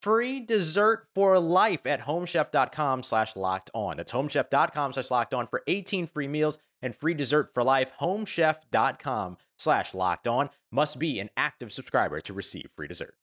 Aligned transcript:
free 0.00 0.40
dessert 0.40 1.06
for 1.14 1.38
life 1.38 1.86
at 1.86 2.00
homechef.com 2.00 3.02
slash 3.02 3.36
locked 3.36 3.70
on. 3.74 3.96
That's 3.96 4.12
homechef.com 4.12 4.92
slash 4.92 5.10
locked 5.10 5.34
on 5.34 5.46
for 5.46 5.62
18 5.66 6.06
free 6.06 6.28
meals 6.28 6.58
and 6.82 6.94
free 6.94 7.14
dessert 7.14 7.50
for 7.54 7.62
life. 7.62 7.92
Homechef.com 8.00 9.36
slash 9.58 9.94
locked 9.94 10.26
on 10.26 10.50
must 10.72 10.98
be 10.98 11.20
an 11.20 11.30
active 11.36 11.72
subscriber 11.72 12.20
to 12.22 12.32
receive 12.32 12.68
free 12.76 12.88
dessert. 12.88 13.14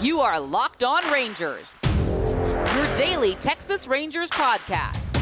You 0.00 0.20
are 0.20 0.40
Locked 0.40 0.82
On 0.82 1.12
Rangers, 1.12 1.78
your 1.84 2.94
daily 2.96 3.34
Texas 3.34 3.86
Rangers 3.86 4.30
podcast. 4.30 5.14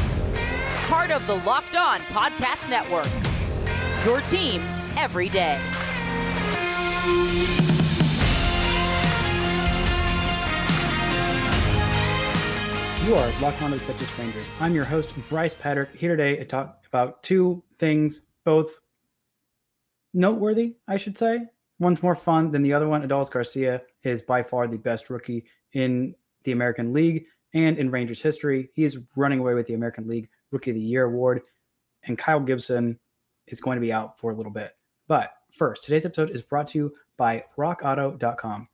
Part 0.87 1.11
of 1.11 1.27
the 1.27 1.35
Locked 1.35 1.75
On 1.75 1.99
Podcast 1.99 2.69
Network, 2.69 3.09
your 4.05 4.21
team 4.21 4.61
every 4.97 5.27
day. 5.27 5.59
You 13.09 13.15
are 13.15 13.41
Locked 13.41 13.63
On 13.63 13.71
to 13.71 13.77
the 13.79 13.85
Texas 13.85 14.19
Rangers. 14.19 14.45
I'm 14.59 14.75
your 14.75 14.83
host, 14.83 15.15
Brice 15.29 15.55
Paterik, 15.55 15.95
here 15.95 16.15
today 16.15 16.35
to 16.35 16.45
talk 16.45 16.85
about 16.85 17.23
two 17.23 17.63
things, 17.79 18.21
both 18.45 18.79
noteworthy, 20.13 20.75
I 20.87 20.97
should 20.97 21.17
say. 21.17 21.39
One's 21.79 22.03
more 22.03 22.13
fun 22.13 22.51
than 22.51 22.61
the 22.61 22.71
other 22.71 22.87
one. 22.87 23.01
Adolis 23.01 23.31
Garcia 23.31 23.81
is 24.03 24.21
by 24.21 24.43
far 24.43 24.67
the 24.67 24.77
best 24.77 25.09
rookie 25.09 25.45
in 25.73 26.13
the 26.43 26.51
American 26.51 26.93
League 26.93 27.25
and 27.55 27.79
in 27.79 27.89
Rangers 27.89 28.21
history. 28.21 28.69
He 28.75 28.83
is 28.83 28.99
running 29.15 29.39
away 29.39 29.55
with 29.55 29.65
the 29.65 29.73
American 29.73 30.07
League 30.07 30.29
Rookie 30.51 30.69
of 30.69 30.75
the 30.75 30.79
Year 30.79 31.05
award, 31.05 31.41
and 32.03 32.15
Kyle 32.15 32.39
Gibson 32.39 32.99
is 33.47 33.59
going 33.59 33.77
to 33.77 33.81
be 33.81 33.91
out 33.91 34.19
for 34.19 34.29
a 34.29 34.35
little 34.35 34.53
bit. 34.53 34.77
But 35.07 35.31
first, 35.51 35.83
today's 35.83 36.05
episode 36.05 36.29
is 36.29 36.43
brought 36.43 36.67
to 36.67 36.77
you 36.77 36.93
by 37.17 37.45
RockAuto.com. 37.57 38.67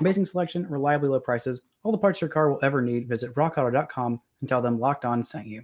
Amazing 0.00 0.26
selection, 0.26 0.68
reliably 0.68 1.08
low 1.08 1.20
prices, 1.20 1.62
all 1.86 1.92
the 1.92 1.98
parts 1.98 2.20
your 2.20 2.28
car 2.28 2.50
will 2.50 2.58
ever 2.64 2.82
need. 2.82 3.08
Visit 3.08 3.32
rockauto.com 3.34 4.20
and 4.40 4.48
tell 4.48 4.60
them 4.60 4.80
Locked 4.80 5.04
On 5.04 5.22
sent 5.22 5.46
you. 5.46 5.62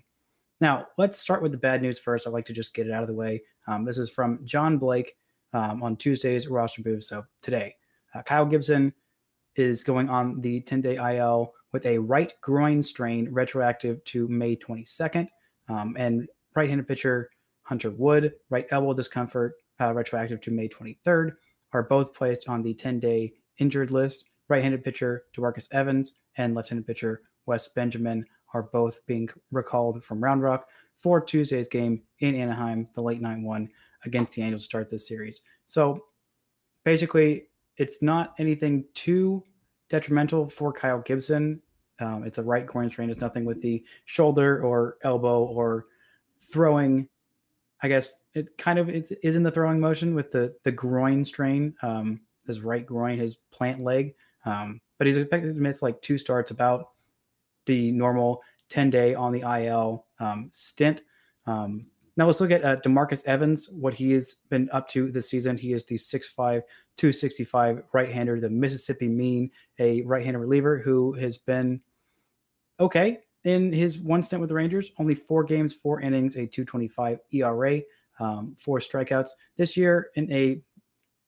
Now, 0.61 0.87
let's 0.97 1.19
start 1.19 1.43
with 1.43 1.51
the 1.51 1.59
bad 1.59 1.83
news 1.83 1.99
first. 1.99 2.29
I'd 2.29 2.33
like 2.33 2.47
to 2.47 2.53
just 2.53 2.75
get 2.75 2.87
it 2.87 2.93
out 2.93 3.03
of 3.03 3.09
the 3.09 3.15
way. 3.15 3.43
Um, 3.67 3.85
this 3.85 3.99
is 3.99 4.09
from 4.09 4.39
John 4.45 4.79
Blake 4.79 5.17
um, 5.53 5.83
on 5.83 5.97
Tuesday's 5.97 6.47
roster 6.47 6.81
move. 6.85 7.03
So 7.03 7.25
today, 7.43 7.75
uh, 8.15 8.23
Kyle 8.23 8.47
Gibson 8.47 8.93
is 9.57 9.83
going 9.83 10.09
on 10.09 10.41
the 10.41 10.61
10 10.61 10.81
day 10.81 11.17
IL 11.17 11.55
with 11.73 11.85
a 11.87 11.99
right 11.99 12.33
groin 12.41 12.85
strain 12.85 13.29
retroactive 13.33 14.05
to 14.05 14.29
May 14.29 14.55
22nd. 14.55 15.27
Um, 15.69 15.97
and 15.99 16.29
right 16.55 16.69
handed 16.69 16.87
pitcher 16.87 17.31
Hunter 17.63 17.91
Wood, 17.91 18.35
right 18.49 18.67
elbow 18.71 18.95
discomfort 18.95 19.55
uh, 19.81 19.93
retroactive 19.93 20.41
to 20.43 20.53
May 20.53 20.69
23rd, 20.69 21.33
are 21.73 21.83
both 21.83 22.15
placed 22.15 22.49
on 22.49 22.63
the 22.63 22.75
10 22.75 23.01
day 23.01 23.33
injured 23.59 23.91
list 23.91 24.27
right-handed 24.53 24.85
pitcher 24.85 25.25
DeMarcus 25.35 25.67
Evans 25.73 26.19
and 26.37 26.55
left-handed 26.55 26.87
pitcher 26.87 27.23
Wes 27.47 27.69
Benjamin 27.69 28.25
are 28.53 28.65
both 28.65 29.05
being 29.07 29.29
recalled 29.51 30.05
from 30.05 30.23
Round 30.23 30.43
Rock 30.43 30.69
for 30.99 31.23
Tuesday's 31.23 31.69
game 31.69 32.03
in 32.19 32.35
Anaheim, 32.35 32.87
the 32.95 33.03
late 33.03 33.23
night 33.23 33.41
one 33.41 33.71
against 34.05 34.33
the 34.33 34.43
Angels 34.43 34.63
to 34.63 34.67
start 34.67 34.91
this 34.91 35.09
series. 35.09 35.41
So 35.65 36.05
basically, 36.85 37.49
it's 37.79 38.03
not 38.03 38.35
anything 38.39 38.85
too 38.93 39.43
detrimental 39.89 40.51
for 40.51 40.71
Kyle 40.71 41.01
Gibson. 41.01 41.63
Um, 41.99 42.25
it's 42.25 42.37
a 42.39 42.43
right 42.43 42.67
groin 42.67 42.91
strain. 42.91 43.09
It's 43.09 43.21
nothing 43.23 43.47
with 43.47 43.63
the 43.63 43.83
shoulder 44.05 44.63
or 44.63 44.99
elbow 45.03 45.45
or 45.45 45.87
throwing. 46.41 47.09
I 47.83 47.89
guess 47.89 48.13
it 48.35 48.59
kind 48.59 48.79
of 48.79 48.91
is 48.91 49.37
in 49.37 49.43
the 49.43 49.51
throwing 49.51 49.81
motion 49.81 50.15
with 50.15 50.31
the 50.31 50.55
the 50.63 50.73
groin 50.73 51.25
strain. 51.25 51.75
Um, 51.81 52.21
his 52.47 52.61
right 52.61 52.85
groin, 52.85 53.19
his 53.19 53.37
plant 53.51 53.83
leg. 53.83 54.15
Um, 54.45 54.81
but 54.99 55.07
he's 55.07 55.17
expected 55.17 55.55
to 55.55 55.61
miss 55.61 55.83
like 55.83 56.01
two 56.03 56.19
starts, 56.19 56.51
about 56.51 56.91
the 57.67 57.93
normal 57.93 58.43
10 58.69 58.91
day 58.91 59.15
on 59.15 59.33
the 59.33 59.41
IL 59.41 60.07
um, 60.19 60.49
stint. 60.53 61.03
Um, 61.47 61.87
now 62.17 62.27
let's 62.27 62.41
look 62.41 62.51
at 62.51 62.65
uh, 62.65 62.77
Demarcus 62.77 63.25
Evans, 63.25 63.69
what 63.71 63.95
he 63.95 64.13
has 64.13 64.37
been 64.51 64.69
up 64.71 64.89
to 64.91 65.11
this 65.11 65.31
season. 65.31 65.57
He 65.57 65.73
is 65.73 65.85
the 65.85 65.95
6'5, 65.95 66.37
265 66.37 67.83
right 67.93 68.13
hander, 68.13 68.39
the 68.39 68.51
Mississippi 68.51 69.09
Mean, 69.09 69.51
a 69.79 70.03
right 70.03 70.25
handed 70.25 70.41
reliever 70.41 70.79
who 70.79 71.15
has 71.15 71.39
been 71.39 71.81
okay 72.81 73.21
in 73.45 73.73
his 73.73 73.99
one 73.99 74.23
stint 74.23 74.41
with 74.41 74.49
the 74.49 74.55
Rangers. 74.55 74.93
Only 74.99 75.15
four 75.15 75.43
games, 75.43 75.73
four 75.73 76.01
innings, 76.01 76.37
a 76.37 76.47
225 76.47 77.19
ERA, 77.33 77.81
um, 78.21 78.57
four 78.59 78.79
strikeouts. 78.79 79.31
This 79.57 79.77
year, 79.77 80.11
in 80.15 80.31
a 80.31 80.61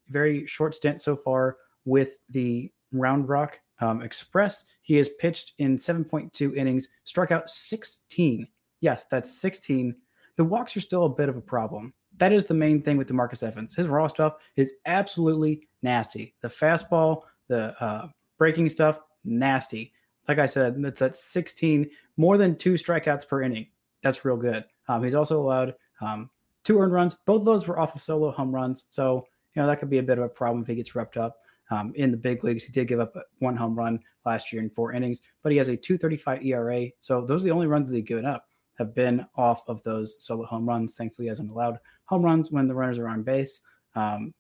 very 0.09 0.47
short 0.47 0.75
stint 0.75 1.01
so 1.01 1.17
far 1.17 1.57
with 1.87 2.19
the 2.29 2.71
Round 2.95 3.29
Rock 3.29 3.61
um, 3.81 4.03
Express. 4.03 4.65
He 4.83 4.95
has 4.97 5.09
pitched 5.09 5.53
in 5.59 5.77
7.2 5.77 6.57
innings, 6.57 6.89
struck 7.05 7.31
out 7.31 7.51
16. 7.51 8.47
Yes, 8.81 9.07
that's 9.11 9.41
16. 9.41 9.95
The 10.37 10.45
walks 10.45 10.77
are 10.77 10.81
still 10.81 11.05
a 11.05 11.09
bit 11.09 11.29
of 11.29 11.37
a 11.37 11.43
problem. 11.43 11.93
That 12.19 12.33
is 12.33 12.45
the 12.45 12.55
main 12.55 12.83
thing 12.83 12.97
with 12.97 13.09
Demarcus 13.09 13.43
Evans. 13.43 13.75
His 13.75 13.89
raw 13.89 14.07
stuff 14.07 14.35
is 14.57 14.75
absolutely 14.87 15.69
nasty. 15.83 16.35
The 16.41 16.49
fastball, 16.49 17.23
the 17.49 17.75
uh, 17.83 18.09
breaking 18.39 18.69
stuff, 18.69 19.01
nasty. 19.25 19.93
Like 20.29 20.39
I 20.39 20.47
said, 20.47 20.83
that's 20.83 21.03
at 21.03 21.17
16, 21.17 21.91
more 22.17 22.39
than 22.39 22.57
two 22.57 22.75
strikeouts 22.75 23.29
per 23.29 23.43
inning. 23.43 23.67
That's 24.03 24.25
real 24.25 24.37
good. 24.37 24.65
Um, 24.89 25.03
he's 25.03 25.15
also 25.15 25.41
allowed 25.41 25.75
um, 26.01 26.31
two 26.63 26.79
earned 26.79 26.93
runs. 26.93 27.15
Both 27.27 27.41
of 27.41 27.47
those 27.47 27.67
were 27.67 27.79
off 27.79 27.95
of 27.95 28.03
solo 28.03 28.31
home 28.31 28.55
runs. 28.55 28.85
So, 28.91 29.27
you 29.55 29.63
know, 29.63 29.69
that 29.69 29.79
could 29.79 29.91
be 29.91 29.99
a 29.99 30.03
bit 30.03 30.19
of 30.19 30.25
a 30.25 30.29
problem 30.29 30.63
if 30.63 30.69
he 30.69 30.75
gets 30.75 30.93
repped 30.93 31.17
up 31.17 31.39
um, 31.71 31.93
in 31.97 32.11
the 32.11 32.17
big 32.17 32.45
leagues. 32.45 32.65
He 32.65 32.73
did 32.73 32.89
give 32.89 33.01
up 33.01 33.15
one 33.39 33.57
home 33.57 33.75
run 33.75 34.01
last 34.25 34.53
year 34.53 34.63
in 34.63 34.71
four 34.71 34.93
innings, 34.93 35.21
but 35.43 35.53
he 35.53 35.59
has 35.59 35.69
a 35.69 35.77
235 35.77 36.45
ERA. 36.45 36.87
So 36.99 37.25
those 37.25 37.43
are 37.43 37.45
the 37.45 37.51
only 37.51 37.67
runs 37.67 37.91
that 37.91 37.97
he's 37.97 38.05
given 38.05 38.27
up 38.27 38.47
have 38.79 38.95
been 38.95 39.27
off 39.37 39.63
of 39.69 39.83
those 39.83 40.17
solo 40.25 40.45
home 40.45 40.69
runs. 40.69 40.95
Thankfully, 40.95 41.27
he 41.27 41.29
hasn't 41.29 41.51
allowed 41.51 41.79
home 42.07 42.23
runs 42.23 42.51
when 42.51 42.67
the 42.67 42.75
runners 42.75 42.99
are 42.99 43.09
on 43.09 43.23
base. 43.23 43.61
Um, 43.95 44.35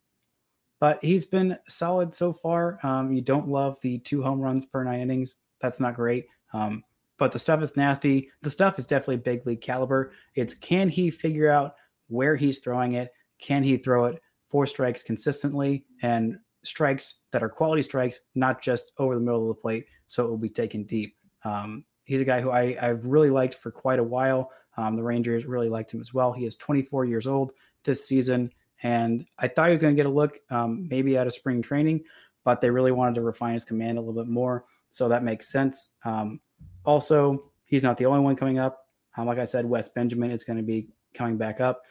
but 0.80 0.98
he's 1.02 1.24
been 1.24 1.56
solid 1.68 2.14
so 2.14 2.32
far. 2.32 2.78
Um, 2.82 3.12
you 3.12 3.22
don't 3.22 3.48
love 3.48 3.78
the 3.80 3.98
two 4.00 4.22
home 4.22 4.40
runs 4.40 4.66
per 4.66 4.82
nine 4.82 5.00
innings. 5.00 5.36
That's 5.60 5.80
not 5.80 5.94
great. 5.94 6.26
Um, 6.52 6.82
but 7.16 7.32
the 7.32 7.38
stuff 7.38 7.62
is 7.62 7.76
nasty. 7.76 8.30
The 8.42 8.50
stuff 8.50 8.78
is 8.78 8.86
definitely 8.86 9.18
big 9.18 9.46
league 9.46 9.60
caliber. 9.60 10.12
It's 10.34 10.54
can 10.54 10.88
he 10.88 11.10
figure 11.10 11.50
out 11.50 11.76
where 12.08 12.36
he's 12.36 12.58
throwing 12.58 12.92
it? 12.92 13.12
Can 13.40 13.62
he 13.62 13.76
throw 13.76 14.06
it 14.06 14.20
four 14.48 14.66
strikes 14.66 15.02
consistently 15.02 15.84
and 16.02 16.38
strikes 16.64 17.16
that 17.30 17.42
are 17.42 17.48
quality 17.48 17.82
strikes, 17.82 18.20
not 18.34 18.62
just 18.62 18.92
over 18.98 19.14
the 19.14 19.20
middle 19.20 19.42
of 19.42 19.48
the 19.48 19.60
plate, 19.60 19.86
so 20.06 20.24
it 20.24 20.28
will 20.28 20.38
be 20.38 20.48
taken 20.48 20.84
deep. 20.84 21.16
Um, 21.44 21.84
he's 22.04 22.20
a 22.20 22.24
guy 22.24 22.40
who 22.40 22.50
I, 22.50 22.76
I've 22.80 23.04
really 23.04 23.30
liked 23.30 23.56
for 23.56 23.70
quite 23.70 23.98
a 23.98 24.04
while. 24.04 24.50
Um, 24.76 24.96
the 24.96 25.02
Rangers 25.02 25.46
really 25.46 25.68
liked 25.68 25.92
him 25.92 26.00
as 26.00 26.12
well. 26.12 26.32
He 26.32 26.46
is 26.46 26.56
24 26.56 27.04
years 27.04 27.26
old 27.26 27.52
this 27.84 28.06
season, 28.06 28.50
and 28.82 29.24
I 29.38 29.48
thought 29.48 29.66
he 29.66 29.72
was 29.72 29.82
going 29.82 29.94
to 29.94 30.00
get 30.00 30.06
a 30.06 30.14
look 30.14 30.38
um, 30.50 30.88
maybe 30.88 31.16
out 31.16 31.26
of 31.26 31.34
spring 31.34 31.62
training, 31.62 32.04
but 32.44 32.60
they 32.60 32.70
really 32.70 32.92
wanted 32.92 33.14
to 33.16 33.22
refine 33.22 33.54
his 33.54 33.64
command 33.64 33.98
a 33.98 34.00
little 34.00 34.20
bit 34.22 34.30
more. 34.30 34.64
So 34.90 35.08
that 35.08 35.24
makes 35.24 35.48
sense. 35.48 35.90
Um, 36.04 36.40
also, 36.84 37.38
he's 37.64 37.82
not 37.82 37.96
the 37.96 38.06
only 38.06 38.20
one 38.20 38.36
coming 38.36 38.58
up. 38.58 38.86
Um, 39.16 39.26
like 39.26 39.38
I 39.38 39.44
said, 39.44 39.64
Wes 39.64 39.88
Benjamin 39.88 40.30
is 40.30 40.44
going 40.44 40.56
to 40.56 40.62
be 40.62 40.88
coming 41.14 41.36
back 41.36 41.60
up, 41.60 41.82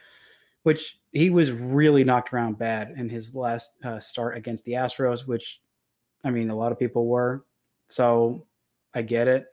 which 0.63 0.99
he 1.11 1.29
was 1.29 1.51
really 1.51 2.03
knocked 2.03 2.33
around 2.33 2.57
bad 2.57 2.93
in 2.97 3.09
his 3.09 3.35
last 3.35 3.73
uh, 3.83 3.99
start 3.99 4.35
against 4.35 4.65
the 4.65 4.73
Astros, 4.73 5.27
which 5.27 5.61
I 6.23 6.31
mean, 6.31 6.49
a 6.49 6.55
lot 6.55 6.71
of 6.71 6.79
people 6.79 7.07
were. 7.07 7.45
So 7.87 8.47
I 8.93 9.01
get 9.01 9.27
it. 9.27 9.45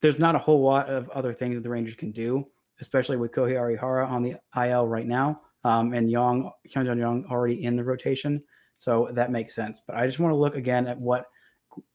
There's 0.00 0.18
not 0.18 0.34
a 0.34 0.38
whole 0.38 0.62
lot 0.62 0.88
of 0.88 1.08
other 1.10 1.32
things 1.32 1.56
that 1.56 1.62
the 1.62 1.70
Rangers 1.70 1.94
can 1.94 2.10
do, 2.10 2.46
especially 2.80 3.16
with 3.16 3.32
Kohei 3.32 3.54
Arihara 3.54 4.06
on 4.06 4.22
the 4.22 4.36
IL 4.56 4.86
right 4.86 5.06
now, 5.06 5.40
um, 5.64 5.92
and 5.92 6.10
Young 6.10 6.50
Hyunjin 6.68 6.98
Young 6.98 7.24
already 7.30 7.64
in 7.64 7.76
the 7.76 7.84
rotation. 7.84 8.42
So 8.76 9.10
that 9.12 9.30
makes 9.30 9.54
sense. 9.54 9.82
But 9.86 9.96
I 9.96 10.06
just 10.06 10.18
want 10.18 10.32
to 10.32 10.36
look 10.36 10.56
again 10.56 10.86
at 10.86 10.98
what 10.98 11.26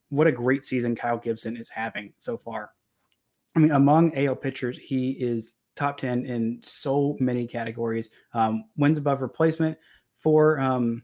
what 0.10 0.28
a 0.28 0.32
great 0.32 0.64
season 0.64 0.96
Kyle 0.96 1.18
Gibson 1.18 1.58
is 1.58 1.68
having 1.68 2.14
so 2.20 2.38
far. 2.38 2.70
I 3.56 3.60
mean, 3.60 3.72
among 3.72 4.16
AL 4.16 4.36
pitchers, 4.36 4.78
he 4.78 5.12
is 5.12 5.56
top 5.75 5.98
10 5.98 6.25
in 6.25 6.60
so 6.63 7.16
many 7.19 7.48
categories. 7.48 8.10
Um, 8.33 8.66
wins 8.77 8.98
above 8.98 9.22
replacement 9.22 9.77
for 10.18 10.60
um, 10.60 11.04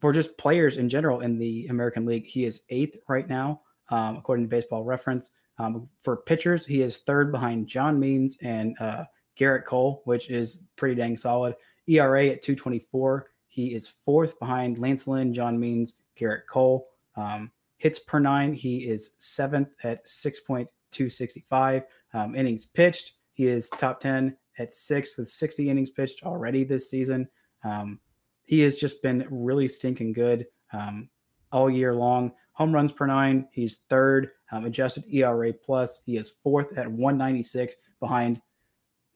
for 0.00 0.12
just 0.12 0.36
players 0.36 0.76
in 0.76 0.88
general 0.88 1.20
in 1.20 1.38
the 1.38 1.66
American 1.68 2.04
League. 2.04 2.26
He 2.26 2.44
is 2.44 2.62
eighth 2.68 2.98
right 3.08 3.28
now, 3.28 3.62
um, 3.88 4.16
according 4.16 4.44
to 4.44 4.48
Baseball 4.48 4.84
Reference. 4.84 5.30
Um, 5.58 5.88
for 6.02 6.16
pitchers, 6.18 6.66
he 6.66 6.82
is 6.82 6.98
third 6.98 7.30
behind 7.30 7.68
John 7.68 7.98
Means 7.98 8.36
and 8.42 8.76
uh, 8.80 9.04
Gerrit 9.38 9.64
Cole, 9.64 10.02
which 10.04 10.28
is 10.30 10.62
pretty 10.76 10.94
dang 10.94 11.16
solid. 11.16 11.54
ERA 11.86 12.28
at 12.28 12.42
224. 12.42 13.30
He 13.48 13.74
is 13.74 13.88
fourth 13.88 14.38
behind 14.38 14.78
Lance 14.78 15.06
Lynn, 15.06 15.32
John 15.32 15.58
Means, 15.58 15.94
Gerrit 16.18 16.46
Cole. 16.48 16.88
Um, 17.16 17.50
hits 17.76 17.98
per 17.98 18.18
nine, 18.18 18.52
he 18.52 18.78
is 18.78 19.14
seventh 19.18 19.68
at 19.84 20.04
6.265. 20.06 21.84
Um, 22.12 22.34
innings 22.34 22.66
pitched, 22.66 23.12
he 23.34 23.46
is 23.46 23.68
top 23.68 24.00
10 24.00 24.36
at 24.58 24.74
six 24.74 25.16
with 25.16 25.28
60 25.28 25.68
innings 25.68 25.90
pitched 25.90 26.22
already 26.22 26.64
this 26.64 26.88
season. 26.88 27.28
Um, 27.64 28.00
he 28.44 28.60
has 28.60 28.76
just 28.76 29.02
been 29.02 29.26
really 29.30 29.68
stinking 29.68 30.12
good 30.12 30.46
um, 30.72 31.08
all 31.52 31.68
year 31.68 31.94
long. 31.94 32.32
Home 32.52 32.72
runs 32.72 32.92
per 32.92 33.06
nine, 33.06 33.48
he's 33.50 33.78
third. 33.88 34.30
Um, 34.52 34.64
adjusted 34.64 35.04
ERA 35.10 35.52
plus, 35.52 36.00
he 36.06 36.16
is 36.16 36.36
fourth 36.42 36.78
at 36.78 36.90
196 36.90 37.74
behind 37.98 38.40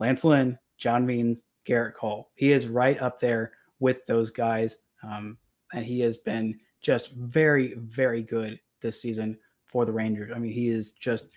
Lance 0.01 0.25
Lynn, 0.25 0.59
John 0.77 1.07
Means, 1.07 1.43
Gerrit 1.67 1.95
Cole. 1.95 2.31
He 2.35 2.51
is 2.51 2.67
right 2.67 3.01
up 3.01 3.21
there 3.21 3.53
with 3.79 4.05
those 4.07 4.31
guys, 4.31 4.79
um, 5.05 5.39
and 5.73 5.85
he 5.85 6.01
has 6.01 6.17
been 6.17 6.59
just 6.81 7.13
very, 7.13 7.75
very 7.75 8.23
good 8.23 8.59
this 8.81 9.01
season 9.01 9.39
for 9.67 9.85
the 9.85 9.93
Rangers. 9.93 10.33
I 10.35 10.39
mean, 10.39 10.53
he 10.53 10.69
is 10.69 10.93
just 10.93 11.29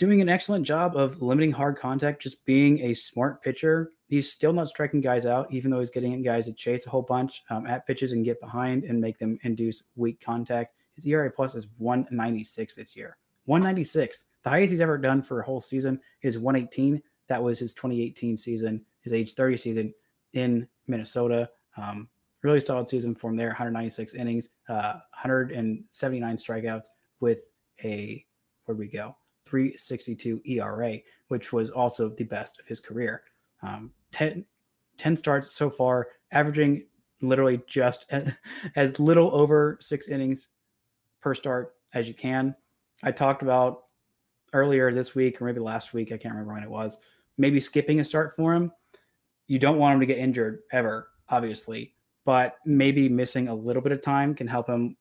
doing 0.00 0.22
an 0.22 0.30
excellent 0.30 0.66
job 0.66 0.96
of 0.96 1.20
limiting 1.20 1.52
hard 1.52 1.76
contact, 1.76 2.22
just 2.22 2.42
being 2.46 2.80
a 2.80 2.94
smart 2.94 3.42
pitcher. 3.42 3.92
He's 4.08 4.32
still 4.32 4.54
not 4.54 4.70
striking 4.70 5.02
guys 5.02 5.26
out, 5.26 5.52
even 5.52 5.70
though 5.70 5.80
he's 5.80 5.90
getting 5.90 6.22
guys 6.22 6.46
to 6.46 6.54
chase 6.54 6.86
a 6.86 6.90
whole 6.90 7.02
bunch 7.02 7.42
um, 7.50 7.66
at 7.66 7.86
pitches 7.86 8.12
and 8.12 8.24
get 8.24 8.40
behind 8.40 8.84
and 8.84 8.98
make 8.98 9.18
them 9.18 9.38
induce 9.42 9.82
weak 9.96 10.18
contact. 10.22 10.78
His 10.94 11.06
ERA 11.06 11.30
plus 11.30 11.54
is 11.54 11.66
196 11.76 12.76
this 12.76 12.96
year. 12.96 13.18
196. 13.44 14.24
The 14.42 14.48
highest 14.48 14.70
he's 14.70 14.80
ever 14.80 14.96
done 14.96 15.20
for 15.20 15.40
a 15.40 15.44
whole 15.44 15.60
season 15.60 16.00
is 16.22 16.38
118. 16.38 17.02
That 17.28 17.42
was 17.42 17.58
his 17.58 17.74
2018 17.74 18.38
season, 18.38 18.82
his 19.02 19.12
age 19.12 19.34
30 19.34 19.58
season 19.58 19.94
in 20.32 20.66
Minnesota. 20.86 21.50
Um, 21.76 22.08
really 22.42 22.60
solid 22.60 22.88
season 22.88 23.14
for 23.14 23.28
him 23.28 23.36
there 23.36 23.48
196 23.48 24.14
innings, 24.14 24.48
uh, 24.70 24.94
179 25.22 26.36
strikeouts 26.38 26.86
with 27.20 27.40
a, 27.84 28.24
where'd 28.64 28.78
we 28.78 28.88
go? 28.88 29.14
362 29.50 30.40
ERA, 30.44 30.98
which 31.28 31.52
was 31.52 31.70
also 31.70 32.08
the 32.08 32.24
best 32.24 32.60
of 32.60 32.66
his 32.66 32.80
career. 32.80 33.22
Um, 33.62 33.90
10, 34.12 34.44
10 34.96 35.16
starts 35.16 35.52
so 35.52 35.68
far, 35.68 36.08
averaging 36.30 36.84
literally 37.20 37.60
just 37.66 38.06
as, 38.10 38.32
as 38.76 38.98
little 38.98 39.34
over 39.34 39.76
six 39.80 40.08
innings 40.08 40.48
per 41.20 41.34
start 41.34 41.74
as 41.92 42.06
you 42.08 42.14
can. 42.14 42.54
I 43.02 43.10
talked 43.10 43.42
about 43.42 43.84
earlier 44.52 44.92
this 44.92 45.14
week 45.14 45.40
or 45.40 45.46
maybe 45.46 45.60
last 45.60 45.92
week, 45.92 46.12
I 46.12 46.16
can't 46.16 46.34
remember 46.34 46.54
when 46.54 46.62
it 46.62 46.70
was, 46.70 46.98
maybe 47.36 47.60
skipping 47.60 48.00
a 48.00 48.04
start 48.04 48.36
for 48.36 48.54
him. 48.54 48.72
You 49.46 49.58
don't 49.58 49.78
want 49.78 49.94
him 49.94 50.00
to 50.00 50.06
get 50.06 50.18
injured 50.18 50.60
ever, 50.72 51.08
obviously, 51.28 51.94
but 52.24 52.56
maybe 52.64 53.08
missing 53.08 53.48
a 53.48 53.54
little 53.54 53.82
bit 53.82 53.92
of 53.92 54.00
time 54.00 54.34
can 54.34 54.46
help 54.46 54.68
him 54.68 54.96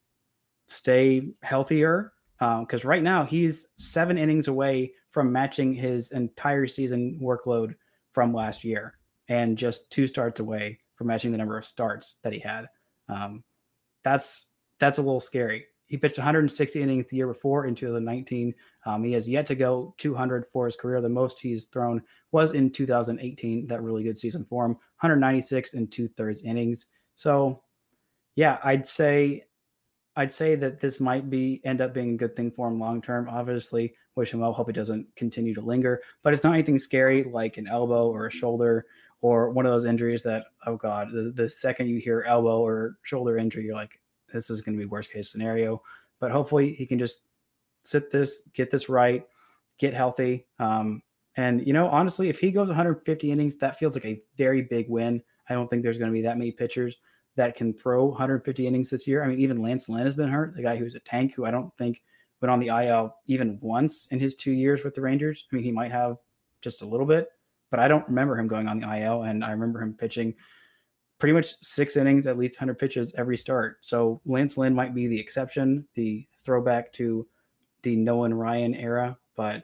stay 0.68 1.30
healthier. 1.44 2.14
Because 2.40 2.86
um, 2.86 2.90
right 2.90 3.04
now 3.04 3.26
he's 3.26 3.68
seven 3.78 4.18
innings 4.18 4.48
away 4.48 4.94
from 5.10 5.32
matching 5.32 5.74
his 5.74 6.12
entire 6.12 6.68
season 6.68 7.20
workload 7.22 7.76
from 8.12 8.34
last 8.34 8.64
year, 8.64 8.98
and 9.28 9.58
just 9.58 9.90
two 9.92 10.08
starts 10.08 10.40
away 10.40 10.80
from 10.96 11.08
matching 11.08 11.32
the 11.32 11.38
number 11.38 11.58
of 11.58 11.66
starts 11.66 12.16
that 12.24 12.34
he 12.34 12.40
had. 12.40 12.68
Um, 13.10 13.44
that's 14.04 14.48
that's 14.80 14.98
a 14.98 15.02
little 15.02 15.20
scary. 15.20 15.66
He 15.88 15.98
pitched 15.98 16.20
160 16.20 16.82
innings 16.82 17.08
the 17.10 17.18
year 17.18 17.28
before 17.28 17.66
in 17.66 17.74
2019. 17.74 18.54
Um, 18.86 19.04
he 19.04 19.12
has 19.14 19.28
yet 19.28 19.48
to 19.48 19.56
go 19.56 19.96
200 19.98 20.46
for 20.46 20.66
his 20.66 20.76
career. 20.76 21.02
The 21.02 21.10
most 21.10 21.40
he's 21.40 21.66
thrown 21.66 22.02
was 22.32 22.54
in 22.54 22.70
2018, 22.70 23.66
that 23.68 23.82
really 23.82 24.04
good 24.04 24.18
season 24.18 24.46
for 24.46 24.66
him, 24.66 24.74
196 24.74 25.74
and 25.74 25.92
two 25.92 26.08
thirds 26.10 26.44
innings. 26.44 26.86
So, 27.16 27.64
yeah, 28.36 28.60
I'd 28.64 28.88
say 28.88 29.46
I'd 30.20 30.34
say 30.34 30.56
that 30.56 30.82
this 30.82 31.00
might 31.00 31.30
be 31.30 31.62
end 31.64 31.80
up 31.80 31.94
being 31.94 32.16
a 32.16 32.18
good 32.18 32.36
thing 32.36 32.52
for 32.52 32.68
him 32.68 32.78
long 32.78 33.02
term. 33.02 33.30
Obviously, 33.30 33.94
wish 34.16 34.34
him 34.34 34.42
well. 34.42 34.52
Hope 34.52 34.68
it 34.68 34.74
doesn't 34.76 35.08
continue 35.16 35.54
to 35.54 35.62
linger. 35.62 36.02
But 36.24 36.34
it's 36.34 36.44
not 36.44 36.56
anything 36.56 36.78
scary 36.78 37.24
like 37.24 37.56
an 37.56 37.70
elbow 37.70 38.10
or 38.10 38.28
a 38.28 38.32
shoulder 38.32 38.86
or 39.22 39.50
one 39.52 39.66
of 39.66 39.72
those 39.72 39.86
injuries 39.86 40.22
that 40.24 40.48
oh 40.66 40.76
god, 40.76 41.14
the, 41.14 41.32
the 41.34 41.50
second 41.50 41.88
you 41.88 42.02
hear 42.02 42.26
elbow 42.28 42.60
or 42.60 42.98
shoulder 43.04 43.38
injury, 43.38 43.64
you're 43.64 43.76
like, 43.76 44.02
this 44.34 44.50
is 44.50 44.62
going 44.62 44.78
to 44.78 44.84
be 44.84 44.90
worst 44.90 45.10
case 45.10 45.32
scenario. 45.32 45.82
But 46.20 46.32
hopefully, 46.32 46.74
he 46.74 46.86
can 46.86 47.00
just 47.00 47.24
sit 47.84 48.12
this, 48.12 48.42
get 48.54 48.70
this 48.72 48.90
right, 48.90 49.26
get 49.78 49.94
healthy. 49.94 50.48
Um, 50.60 51.02
and 51.38 51.66
you 51.66 51.72
know, 51.72 51.88
honestly, 51.88 52.28
if 52.28 52.42
he 52.42 52.52
goes 52.52 52.68
150 52.68 53.32
innings, 53.32 53.56
that 53.60 53.80
feels 53.80 53.94
like 53.94 54.04
a 54.04 54.22
very 54.38 54.64
big 54.64 54.90
win. 54.90 55.24
I 55.48 55.54
don't 55.54 55.70
think 55.70 55.82
there's 55.82 55.98
going 55.98 56.12
to 56.12 56.14
be 56.14 56.24
that 56.24 56.38
many 56.38 56.52
pitchers 56.52 56.98
that 57.40 57.56
can 57.56 57.74
throw 57.74 58.04
150 58.04 58.68
innings 58.68 58.90
this 58.90 59.08
year. 59.08 59.24
I 59.24 59.28
mean, 59.28 59.40
even 59.40 59.62
Lance 59.62 59.88
Lynn 59.88 60.04
has 60.04 60.14
been 60.14 60.28
hurt, 60.28 60.58
the 60.58 60.62
guy 60.62 60.76
who's 60.76 60.96
a 60.96 61.00
tank 61.00 61.34
who 61.34 61.46
I 61.46 61.52
don't 61.52 61.74
think 61.78 62.04
went 62.42 62.52
on 62.52 62.60
the 62.60 62.68
IL 62.68 63.16
even 63.28 63.58
once 63.62 64.08
in 64.08 64.20
his 64.20 64.36
two 64.36 64.52
years 64.52 64.84
with 64.84 64.94
the 64.94 65.00
Rangers. 65.00 65.46
I 65.50 65.56
mean, 65.56 65.64
he 65.64 65.72
might 65.72 65.94
have 65.94 66.18
just 66.62 66.82
a 66.82 66.86
little 66.86 67.06
bit, 67.06 67.30
but 67.72 67.80
I 67.80 67.88
don't 67.88 68.06
remember 68.10 68.38
him 68.38 68.50
going 68.50 68.68
on 68.68 68.82
the 68.82 69.04
IL. 69.04 69.24
And 69.24 69.42
I 69.42 69.52
remember 69.52 69.82
him 69.82 69.94
pitching 69.94 70.36
pretty 71.18 71.32
much 71.32 71.54
six 71.62 71.96
innings, 71.96 72.28
at 72.28 72.38
least 72.38 72.60
100 72.60 72.78
pitches 72.78 73.14
every 73.18 73.38
start. 73.38 73.78
So 73.80 74.20
Lance 74.26 74.58
Lynn 74.58 74.76
might 74.76 74.94
be 74.94 75.08
the 75.08 75.20
exception, 75.20 75.88
the 75.96 76.28
throwback 76.44 76.92
to 76.94 77.26
the 77.84 77.96
Nolan 77.96 78.34
Ryan 78.34 78.76
era, 78.76 79.18
but 79.38 79.64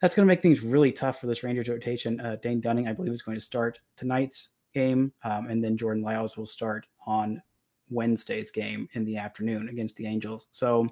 that's 0.00 0.14
going 0.14 0.24
to 0.24 0.32
make 0.32 0.40
things 0.40 0.60
really 0.62 0.92
tough 0.92 1.20
for 1.20 1.26
this 1.26 1.42
Rangers 1.42 1.68
rotation. 1.68 2.20
Uh, 2.20 2.36
Dane 2.40 2.60
Dunning, 2.60 2.86
I 2.86 2.92
believe, 2.92 3.12
is 3.12 3.22
going 3.22 3.36
to 3.36 3.44
start 3.44 3.80
tonight's 3.96 4.50
game, 4.72 5.12
um, 5.24 5.46
and 5.46 5.62
then 5.62 5.76
Jordan 5.76 6.02
Lyles 6.02 6.36
will 6.36 6.46
start 6.46 6.86
on 7.06 7.42
Wednesday's 7.90 8.50
game 8.50 8.88
in 8.92 9.04
the 9.04 9.16
afternoon 9.16 9.68
against 9.68 9.96
the 9.96 10.06
Angels. 10.06 10.48
So 10.50 10.88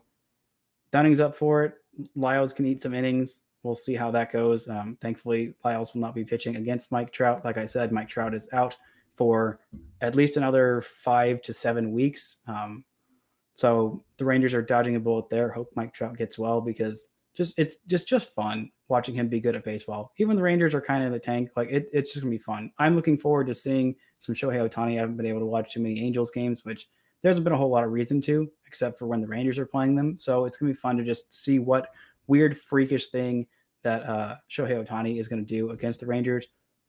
Dunning's 0.92 1.20
up 1.20 1.36
for 1.36 1.64
it. 1.64 1.74
Lyles 2.14 2.52
can 2.52 2.66
eat 2.66 2.82
some 2.82 2.94
innings. 2.94 3.42
We'll 3.62 3.76
see 3.76 3.94
how 3.94 4.10
that 4.12 4.32
goes. 4.32 4.68
Um, 4.68 4.96
thankfully, 5.00 5.54
Lyles 5.64 5.92
will 5.92 6.00
not 6.00 6.14
be 6.14 6.24
pitching 6.24 6.56
against 6.56 6.92
Mike 6.92 7.12
Trout. 7.12 7.44
Like 7.44 7.58
I 7.58 7.66
said, 7.66 7.92
Mike 7.92 8.08
Trout 8.08 8.34
is 8.34 8.48
out 8.52 8.76
for 9.14 9.60
at 10.00 10.14
least 10.14 10.36
another 10.36 10.82
five 10.82 11.42
to 11.42 11.52
seven 11.52 11.92
weeks. 11.92 12.38
Um, 12.46 12.84
so 13.54 14.02
the 14.16 14.24
Rangers 14.24 14.54
are 14.54 14.62
dodging 14.62 14.96
a 14.96 15.00
bullet 15.00 15.28
there. 15.28 15.50
Hope 15.50 15.70
Mike 15.74 15.92
Trout 15.92 16.16
gets 16.16 16.38
well 16.38 16.60
because 16.62 17.10
just 17.36 17.58
it's 17.58 17.76
just 17.86 18.08
just 18.08 18.34
fun 18.34 18.70
watching 18.88 19.14
him 19.14 19.28
be 19.28 19.40
good 19.40 19.56
at 19.56 19.64
baseball. 19.64 20.12
Even 20.18 20.36
the 20.36 20.42
Rangers 20.42 20.74
are 20.74 20.80
kind 20.80 21.02
of 21.02 21.08
in 21.08 21.12
the 21.12 21.18
tank. 21.18 21.50
Like 21.56 21.70
it, 21.70 21.88
it's 21.92 22.12
just 22.12 22.22
gonna 22.22 22.30
be 22.30 22.38
fun. 22.38 22.72
I'm 22.78 22.96
looking 22.96 23.16
forward 23.16 23.46
to 23.46 23.54
seeing 23.54 23.94
some 24.18 24.34
Shohei 24.34 24.68
Ohtani. 24.68 24.92
I 24.92 25.00
haven't 25.00 25.16
been 25.16 25.26
able 25.26 25.40
to 25.40 25.46
watch 25.46 25.72
too 25.72 25.80
many 25.80 26.00
Angels 26.00 26.30
games, 26.30 26.64
which 26.64 26.88
there 27.22 27.30
hasn't 27.30 27.44
been 27.44 27.52
a 27.52 27.56
whole 27.56 27.70
lot 27.70 27.84
of 27.84 27.92
reason 27.92 28.20
to, 28.22 28.50
except 28.66 28.98
for 28.98 29.06
when 29.06 29.20
the 29.20 29.26
Rangers 29.26 29.58
are 29.58 29.66
playing 29.66 29.94
them. 29.94 30.16
So 30.18 30.44
it's 30.44 30.58
gonna 30.58 30.72
be 30.72 30.76
fun 30.76 30.96
to 30.96 31.04
just 31.04 31.32
see 31.32 31.58
what 31.58 31.90
weird, 32.26 32.56
freakish 32.56 33.06
thing 33.06 33.46
that 33.82 34.02
uh, 34.02 34.36
Shohei 34.50 34.84
Ohtani 34.84 35.20
is 35.20 35.28
gonna 35.28 35.42
do 35.42 35.70
against 35.70 36.00
the 36.00 36.06
Rangers. 36.06 36.46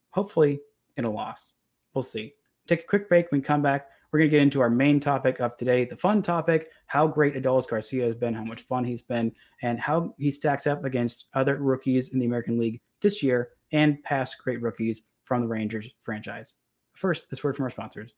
Hopefully 0.10 0.60
in 0.98 1.06
a 1.06 1.10
loss. 1.10 1.56
We'll 1.94 2.04
see. 2.04 2.34
Take 2.68 2.82
a 2.82 2.88
quick 2.88 3.08
break. 3.08 3.32
When 3.32 3.42
we 3.42 3.46
come 3.46 3.62
back, 3.62 3.90
we're 4.12 4.20
going 4.20 4.30
to 4.30 4.36
get 4.36 4.44
into 4.44 4.60
our 4.60 4.70
main 4.70 5.00
topic 5.00 5.40
of 5.40 5.56
today, 5.56 5.86
the 5.86 5.96
fun 5.96 6.22
topic 6.22 6.70
how 6.88 7.08
great 7.08 7.36
Adolis 7.36 7.68
Garcia 7.68 8.06
has 8.06 8.16
been, 8.16 8.34
how 8.34 8.44
much 8.44 8.62
fun 8.62 8.84
he's 8.84 9.02
been, 9.02 9.32
and 9.62 9.80
how 9.80 10.14
he 10.18 10.32
stacks 10.32 10.68
up 10.68 10.84
against 10.84 11.28
other 11.34 11.58
rookies 11.58 12.10
in 12.10 12.20
the 12.20 12.26
American 12.26 12.60
League 12.60 12.82
this 13.00 13.24
year 13.24 13.52
and 13.72 14.04
past 14.04 14.38
great 14.44 14.62
rookies 14.62 15.04
from 15.24 15.42
the 15.42 15.48
Rangers 15.48 15.90
franchise. 16.02 16.56
First, 16.94 17.30
this 17.30 17.44
word 17.44 17.56
from 17.56 17.64
our 17.64 17.72
sponsors. 17.72 18.14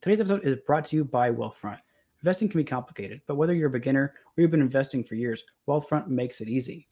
Today's 0.00 0.20
episode 0.20 0.44
is 0.44 0.56
brought 0.66 0.86
to 0.86 0.96
you 0.96 1.04
by 1.04 1.30
Wealthfront. 1.30 1.78
Investing 2.22 2.48
can 2.48 2.58
be 2.58 2.64
complicated, 2.64 3.20
but 3.28 3.36
whether 3.36 3.54
you're 3.54 3.68
a 3.68 3.70
beginner 3.70 4.14
or 4.36 4.40
you've 4.40 4.50
been 4.50 4.60
investing 4.60 5.04
for 5.04 5.14
years, 5.14 5.44
Wealthfront 5.68 6.08
makes 6.08 6.40
it 6.40 6.48
easy. 6.48 6.88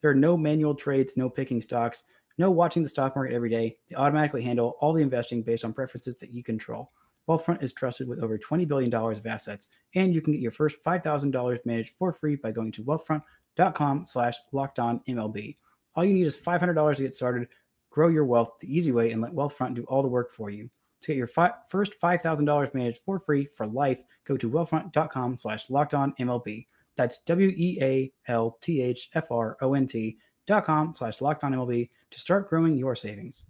There 0.00 0.10
are 0.10 0.14
no 0.14 0.36
manual 0.36 0.74
trades, 0.74 1.16
no 1.16 1.28
picking 1.28 1.60
stocks, 1.60 2.04
no 2.38 2.50
watching 2.50 2.82
the 2.82 2.88
stock 2.88 3.16
market 3.16 3.34
every 3.34 3.50
day. 3.50 3.76
They 3.88 3.96
automatically 3.96 4.42
handle 4.42 4.76
all 4.80 4.92
the 4.92 5.02
investing 5.02 5.42
based 5.42 5.64
on 5.64 5.72
preferences 5.72 6.16
that 6.18 6.32
you 6.32 6.42
control. 6.42 6.90
Wealthfront 7.28 7.62
is 7.62 7.72
trusted 7.72 8.08
with 8.08 8.22
over 8.22 8.38
$20 8.38 8.68
billion 8.68 8.92
of 8.94 9.26
assets, 9.26 9.68
and 9.94 10.14
you 10.14 10.20
can 10.20 10.32
get 10.32 10.40
your 10.40 10.52
first 10.52 10.82
$5,000 10.84 11.66
managed 11.66 11.94
for 11.98 12.12
free 12.12 12.36
by 12.36 12.52
going 12.52 12.70
to 12.72 12.84
wealthfront.com 12.84 14.06
slash 14.06 14.36
MLB. 14.54 15.56
All 15.94 16.04
you 16.04 16.14
need 16.14 16.26
is 16.26 16.36
$500 16.36 16.96
to 16.96 17.02
get 17.02 17.14
started. 17.14 17.48
Grow 17.90 18.08
your 18.08 18.26
wealth 18.26 18.52
the 18.60 18.72
easy 18.72 18.92
way 18.92 19.10
and 19.10 19.22
let 19.22 19.32
Wealthfront 19.32 19.74
do 19.74 19.84
all 19.84 20.02
the 20.02 20.08
work 20.08 20.30
for 20.30 20.50
you. 20.50 20.70
To 21.02 21.08
get 21.08 21.16
your 21.16 21.26
fi- 21.26 21.52
first 21.68 22.00
$5,000 22.00 22.74
managed 22.74 23.00
for 23.04 23.18
free 23.18 23.46
for 23.46 23.66
life, 23.66 24.00
go 24.24 24.36
to 24.36 24.50
wealthfront.com 24.50 25.36
slash 25.36 25.66
MLB. 25.68 26.66
That's 26.96 27.20
W-E-A-L-T-H-F-R-O-N-T 27.20 30.10
dot 30.10 30.18
com 30.64 30.94
slash 30.94 31.20
locked 31.20 31.44
on 31.44 31.52
MLB 31.52 31.90
to 32.10 32.18
start 32.18 32.48
growing 32.48 32.76
your 32.76 32.94
savings. 32.94 33.44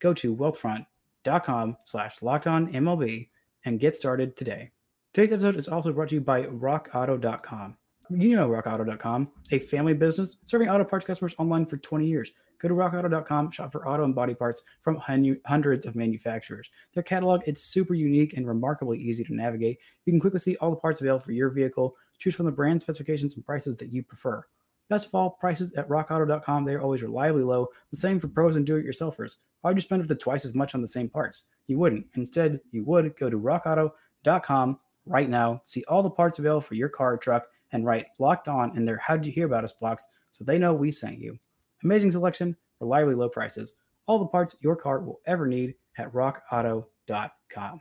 Go 0.00 0.14
to 0.14 0.34
wealthfront.com 0.34 1.76
slash 1.84 2.22
locked 2.22 2.46
on 2.46 2.72
MLB 2.72 3.28
and 3.64 3.80
get 3.80 3.94
started 3.94 4.36
today. 4.36 4.70
Today's 5.12 5.32
episode 5.32 5.56
is 5.56 5.68
also 5.68 5.92
brought 5.92 6.10
to 6.10 6.14
you 6.16 6.20
by 6.20 6.44
rockauto.com. 6.44 7.76
You 8.10 8.36
know 8.36 8.48
rockauto.com, 8.48 9.28
a 9.50 9.58
family 9.58 9.92
business 9.92 10.38
serving 10.46 10.68
auto 10.68 10.84
parts 10.84 11.04
customers 11.04 11.34
online 11.38 11.66
for 11.66 11.76
20 11.76 12.06
years. 12.06 12.30
Go 12.58 12.68
to 12.68 12.74
rockauto.com, 12.74 13.50
shop 13.50 13.70
for 13.70 13.86
auto 13.86 14.04
and 14.04 14.14
body 14.14 14.34
parts 14.34 14.62
from 14.82 14.96
hundreds 15.44 15.86
of 15.86 15.94
manufacturers. 15.94 16.68
Their 16.94 17.02
catalog 17.02 17.42
is 17.46 17.62
super 17.62 17.94
unique 17.94 18.34
and 18.34 18.46
remarkably 18.46 18.98
easy 18.98 19.22
to 19.24 19.34
navigate. 19.34 19.78
You 20.06 20.12
can 20.12 20.20
quickly 20.20 20.40
see 20.40 20.56
all 20.56 20.70
the 20.70 20.76
parts 20.76 21.00
available 21.00 21.24
for 21.24 21.32
your 21.32 21.50
vehicle, 21.50 21.96
choose 22.18 22.34
from 22.34 22.46
the 22.46 22.52
brand 22.52 22.80
specifications 22.80 23.34
and 23.34 23.46
prices 23.46 23.76
that 23.76 23.92
you 23.92 24.02
prefer. 24.02 24.44
Best 24.88 25.06
of 25.08 25.14
all, 25.14 25.30
prices 25.30 25.72
at 25.74 25.88
rockauto.com, 25.88 26.64
they 26.64 26.74
are 26.74 26.80
always 26.80 27.02
reliably 27.02 27.42
low. 27.42 27.68
The 27.90 27.96
same 27.96 28.18
for 28.18 28.28
pros 28.28 28.56
and 28.56 28.66
do-it-yourselfers. 28.66 29.36
Why'd 29.60 29.76
you 29.76 29.80
spend 29.80 30.02
up 30.02 30.08
to 30.08 30.14
twice 30.14 30.44
as 30.44 30.54
much 30.54 30.74
on 30.74 30.80
the 30.80 30.86
same 30.86 31.08
parts? 31.08 31.44
You 31.66 31.78
wouldn't. 31.78 32.06
Instead, 32.14 32.60
you 32.70 32.84
would 32.84 33.16
go 33.16 33.28
to 33.28 33.38
rockauto.com 33.38 34.78
right 35.04 35.28
now, 35.28 35.62
see 35.64 35.84
all 35.88 36.02
the 36.02 36.10
parts 36.10 36.38
available 36.38 36.60
for 36.60 36.74
your 36.74 36.88
car 36.88 37.14
or 37.14 37.18
truck, 37.18 37.46
and 37.72 37.84
write 37.84 38.06
locked 38.18 38.48
on 38.48 38.76
in 38.76 38.84
their 38.84 38.98
How'd 38.98 39.26
You 39.26 39.32
Hear 39.32 39.46
About 39.46 39.64
Us 39.64 39.72
box 39.72 40.06
so 40.30 40.44
they 40.44 40.58
know 40.58 40.72
we 40.72 40.90
sent 40.90 41.18
you. 41.18 41.38
Amazing 41.84 42.12
selection, 42.12 42.56
reliably 42.80 43.14
low 43.14 43.28
prices, 43.28 43.74
all 44.06 44.18
the 44.18 44.26
parts 44.26 44.56
your 44.60 44.76
car 44.76 45.00
will 45.00 45.20
ever 45.26 45.46
need 45.46 45.74
at 45.98 46.12
rockauto.com. 46.12 47.80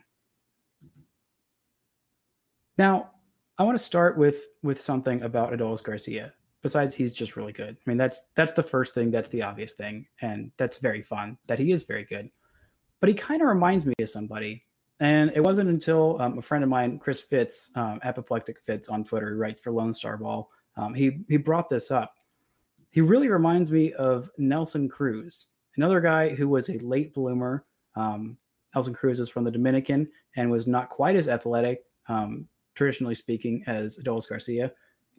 Now, 2.78 3.12
I 3.58 3.64
want 3.64 3.78
to 3.78 3.84
start 3.84 4.18
with 4.18 4.44
with 4.62 4.80
something 4.80 5.22
about 5.24 5.52
Adolis 5.52 5.84
Garcia. 5.84 6.34
Besides, 6.64 6.96
he's 6.96 7.14
just 7.14 7.36
really 7.36 7.54
good. 7.54 7.78
I 7.78 7.90
mean, 7.90 7.98
that's 7.98 8.24
that's 8.36 8.54
the 8.54 8.64
first 8.64 8.94
thing. 8.94 9.12
That's 9.12 9.30
the 9.30 9.44
obvious 9.44 9.74
thing, 9.74 10.08
and 10.22 10.52
that's 10.58 10.78
very 10.78 11.02
fun 11.02 11.38
that 11.48 11.60
he 11.60 11.72
is 11.72 11.84
very 11.84 12.04
good. 12.04 12.30
But 13.00 13.10
he 13.10 13.16
kind 13.16 13.42
of 13.42 13.48
reminds 13.48 13.86
me 13.86 13.94
of 14.00 14.10
somebody. 14.10 14.64
And 15.00 15.32
it 15.36 15.44
wasn't 15.44 15.70
until 15.70 16.20
um, 16.20 16.40
a 16.40 16.42
friend 16.42 16.64
of 16.64 16.72
mine, 16.72 16.98
Chris 16.98 17.22
Fitz, 17.22 17.70
um, 17.76 18.00
Apoplectic 18.04 18.60
Fitz 18.60 18.90
on 18.90 19.04
Twitter, 19.04 19.30
who 19.30 19.36
writes 19.36 19.62
for 19.62 19.72
Lone 19.72 19.94
Star 19.94 20.18
Ball, 20.18 20.50
um, 20.76 20.96
he 20.96 21.20
he 21.30 21.38
brought 21.38 21.70
this 21.70 21.92
up 21.92 22.16
he 22.98 23.02
really 23.02 23.30
reminds 23.30 23.72
me 23.72 23.94
of 23.94 24.30
Nelson 24.38 24.90
Cruz, 24.90 25.48
another 25.76 26.02
guy 26.02 26.34
who 26.34 26.48
was 26.48 26.70
a 26.70 26.80
late 26.80 27.14
bloomer. 27.14 27.66
Um, 27.96 28.38
Nelson 28.74 28.94
Cruz 28.94 29.20
is 29.20 29.30
from 29.30 29.44
the 29.44 29.52
Dominican 29.52 30.10
and 30.36 30.50
was 30.50 30.68
not 30.68 30.90
quite 30.90 31.16
as 31.16 31.30
athletic, 31.30 31.84
um, 32.08 32.48
traditionally 32.76 33.16
speaking, 33.16 33.64
as 33.68 34.00
Adolis 34.00 34.28
Garcia. 34.28 34.72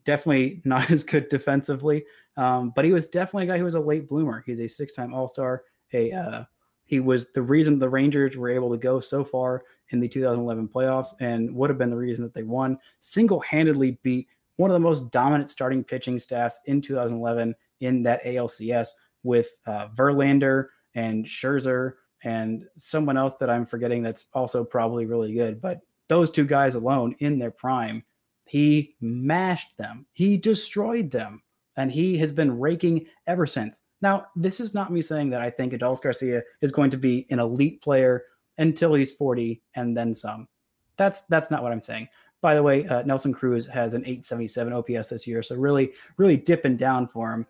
Definitely 0.08 0.62
not 0.64 0.90
as 0.90 1.04
good 1.04 1.28
defensively, 1.28 2.06
um, 2.38 2.72
but 2.74 2.86
he 2.86 2.92
was 2.92 3.06
definitely 3.06 3.44
a 3.44 3.52
guy 3.52 3.58
who 3.58 3.64
was 3.64 3.74
a 3.74 3.80
late 3.80 4.08
bloomer. 4.08 4.42
He's 4.46 4.60
a 4.60 4.66
six-time 4.66 5.12
All-Star. 5.12 5.64
A 5.92 6.10
uh, 6.12 6.44
he 6.84 6.98
was 6.98 7.26
the 7.34 7.42
reason 7.42 7.78
the 7.78 7.90
Rangers 7.90 8.34
were 8.38 8.48
able 8.48 8.70
to 8.70 8.78
go 8.78 9.00
so 9.00 9.22
far 9.22 9.64
in 9.90 10.00
the 10.00 10.08
2011 10.08 10.68
playoffs, 10.68 11.08
and 11.20 11.54
would 11.54 11.68
have 11.68 11.78
been 11.78 11.90
the 11.90 11.96
reason 11.96 12.24
that 12.24 12.32
they 12.32 12.42
won. 12.42 12.78
Single-handedly 13.00 13.98
beat 14.02 14.28
one 14.56 14.70
of 14.70 14.74
the 14.74 14.80
most 14.80 15.10
dominant 15.10 15.50
starting 15.50 15.84
pitching 15.84 16.18
staffs 16.18 16.58
in 16.64 16.80
2011 16.80 17.54
in 17.80 18.02
that 18.02 18.24
ALCS 18.24 18.88
with 19.24 19.50
uh, 19.66 19.88
Verlander 19.88 20.68
and 20.94 21.26
Scherzer 21.26 21.92
and 22.24 22.64
someone 22.78 23.18
else 23.18 23.34
that 23.40 23.50
I'm 23.50 23.66
forgetting 23.66 24.02
that's 24.02 24.24
also 24.32 24.64
probably 24.64 25.04
really 25.04 25.34
good. 25.34 25.60
But 25.60 25.80
those 26.08 26.30
two 26.30 26.46
guys 26.46 26.74
alone 26.74 27.14
in 27.18 27.38
their 27.38 27.50
prime, 27.50 28.02
he 28.48 28.94
mashed 29.00 29.76
them, 29.76 30.06
he 30.12 30.36
destroyed 30.36 31.10
them, 31.10 31.42
and 31.76 31.92
he 31.92 32.18
has 32.18 32.32
been 32.32 32.58
raking 32.58 33.06
ever 33.26 33.46
since. 33.46 33.80
Now, 34.00 34.26
this 34.36 34.60
is 34.60 34.74
not 34.74 34.92
me 34.92 35.02
saying 35.02 35.30
that 35.30 35.42
I 35.42 35.50
think 35.50 35.72
Adolis 35.72 36.02
Garcia 36.02 36.42
is 36.60 36.70
going 36.70 36.90
to 36.90 36.96
be 36.96 37.26
an 37.30 37.40
elite 37.40 37.82
player 37.82 38.24
until 38.58 38.94
he's 38.94 39.12
40 39.12 39.60
and 39.74 39.96
then 39.96 40.14
some. 40.14 40.48
That's 40.96 41.22
that's 41.22 41.50
not 41.50 41.62
what 41.62 41.72
I'm 41.72 41.80
saying. 41.80 42.08
By 42.40 42.54
the 42.54 42.62
way, 42.62 42.86
uh, 42.86 43.02
Nelson 43.02 43.32
Cruz 43.32 43.66
has 43.66 43.94
an 43.94 44.02
877 44.02 44.72
OPS 44.72 45.08
this 45.08 45.26
year, 45.26 45.42
so 45.42 45.56
really, 45.56 45.92
really 46.16 46.36
dipping 46.36 46.76
down 46.76 47.08
for 47.08 47.32
him. 47.32 47.46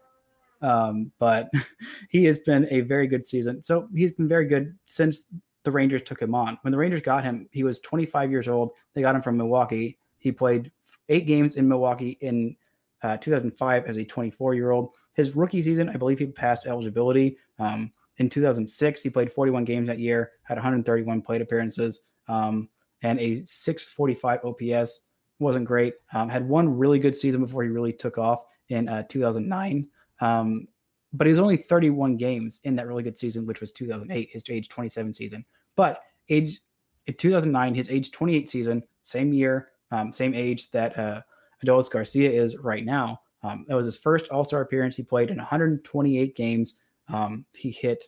Um, 0.62 1.12
but 1.19 1.50
he 2.09 2.25
has 2.25 2.38
been 2.40 2.67
a 2.71 2.81
very 2.81 3.07
good 3.07 3.26
season. 3.26 3.62
So 3.62 3.88
he's 3.95 4.14
been 4.14 4.28
very 4.28 4.47
good 4.47 4.76
since 4.87 5.25
the 5.64 5.71
Rangers 5.71 6.02
took 6.02 6.21
him 6.21 6.35
on. 6.35 6.59
When 6.62 6.73
the 6.73 6.78
Rangers 6.78 7.02
got 7.02 7.25
him, 7.25 7.49
he 7.52 7.64
was 7.64 7.81
25 7.81 8.31
years 8.31 8.49
old. 8.49 8.73
They 8.95 9.02
got 9.02 9.14
him 9.14 9.23
from 9.23 9.37
Milwaukee. 9.37 9.99
He 10.19 10.33
played 10.33 10.73
eight 11.09 11.27
games 11.27 11.57
in 11.57 11.69
Milwaukee 11.69 12.19
in 12.21 12.57
uh, 13.03 13.17
2005 13.17 13.85
as 13.87 13.97
a 13.97 14.05
24 14.05 14.55
year 14.55 14.71
old. 14.71 14.95
His 15.15 15.35
rookie 15.35 15.62
season, 15.62 15.88
I 15.88 15.97
believe 15.97 16.19
he 16.19 16.27
passed 16.27 16.67
eligibility. 16.67 17.37
Um, 17.59 17.93
in 18.19 18.29
2006, 18.29 19.03
he 19.03 19.11
played 19.11 19.33
41 19.33 19.65
games 19.65 19.87
that 19.88 19.99
year, 19.99 20.33
had 20.43 20.57
131 20.57 21.23
plate 21.23 21.41
appearances. 21.41 22.00
Um, 22.29 22.69
and 23.03 23.19
a 23.21 23.45
645 23.45 24.41
OPS. 24.45 25.00
Wasn't 25.38 25.65
great. 25.65 25.95
Um, 26.12 26.29
had 26.29 26.49
one 26.49 26.69
really 26.69 26.99
good 26.99 27.17
season 27.17 27.41
before 27.41 27.62
he 27.62 27.69
really 27.69 27.93
took 27.93 28.19
off 28.19 28.43
in 28.71 28.88
uh, 28.88 29.05
2009. 29.05 29.87
Um, 30.21 30.67
but 31.12 31.27
he 31.27 31.31
was 31.31 31.38
only 31.38 31.57
31 31.57 32.17
games 32.17 32.61
in 32.65 32.77
that 32.77 32.87
really 32.87 33.03
good 33.03 33.19
season, 33.19 33.47
which 33.47 33.61
was 33.61 33.73
2008, 33.73 34.31
his 34.33 34.45
age 34.50 34.69
27 34.69 35.12
season. 35.12 35.45
But 35.77 36.03
age 36.29 36.61
in 37.07 37.15
2009, 37.15 37.75
his 37.75 37.88
age 37.88 38.11
28 38.11 38.50
season, 38.50 38.83
same 39.03 39.33
year, 39.33 39.71
um, 39.90 40.12
same 40.12 40.35
age 40.35 40.71
that 40.71 40.99
uh, 40.99 41.23
Adolis 41.64 41.90
Garcia 41.90 42.30
is 42.30 42.57
right 42.59 42.85
now. 42.85 43.21
Um, 43.42 43.64
that 43.68 43.76
was 43.76 43.87
his 43.87 43.97
first 43.97 44.28
All 44.28 44.45
Star 44.45 44.61
appearance. 44.61 44.97
He 44.97 45.02
played 45.02 45.30
in 45.30 45.37
128 45.37 46.37
games. 46.37 46.75
Um, 47.09 47.45
he 47.54 47.71
hit 47.71 48.04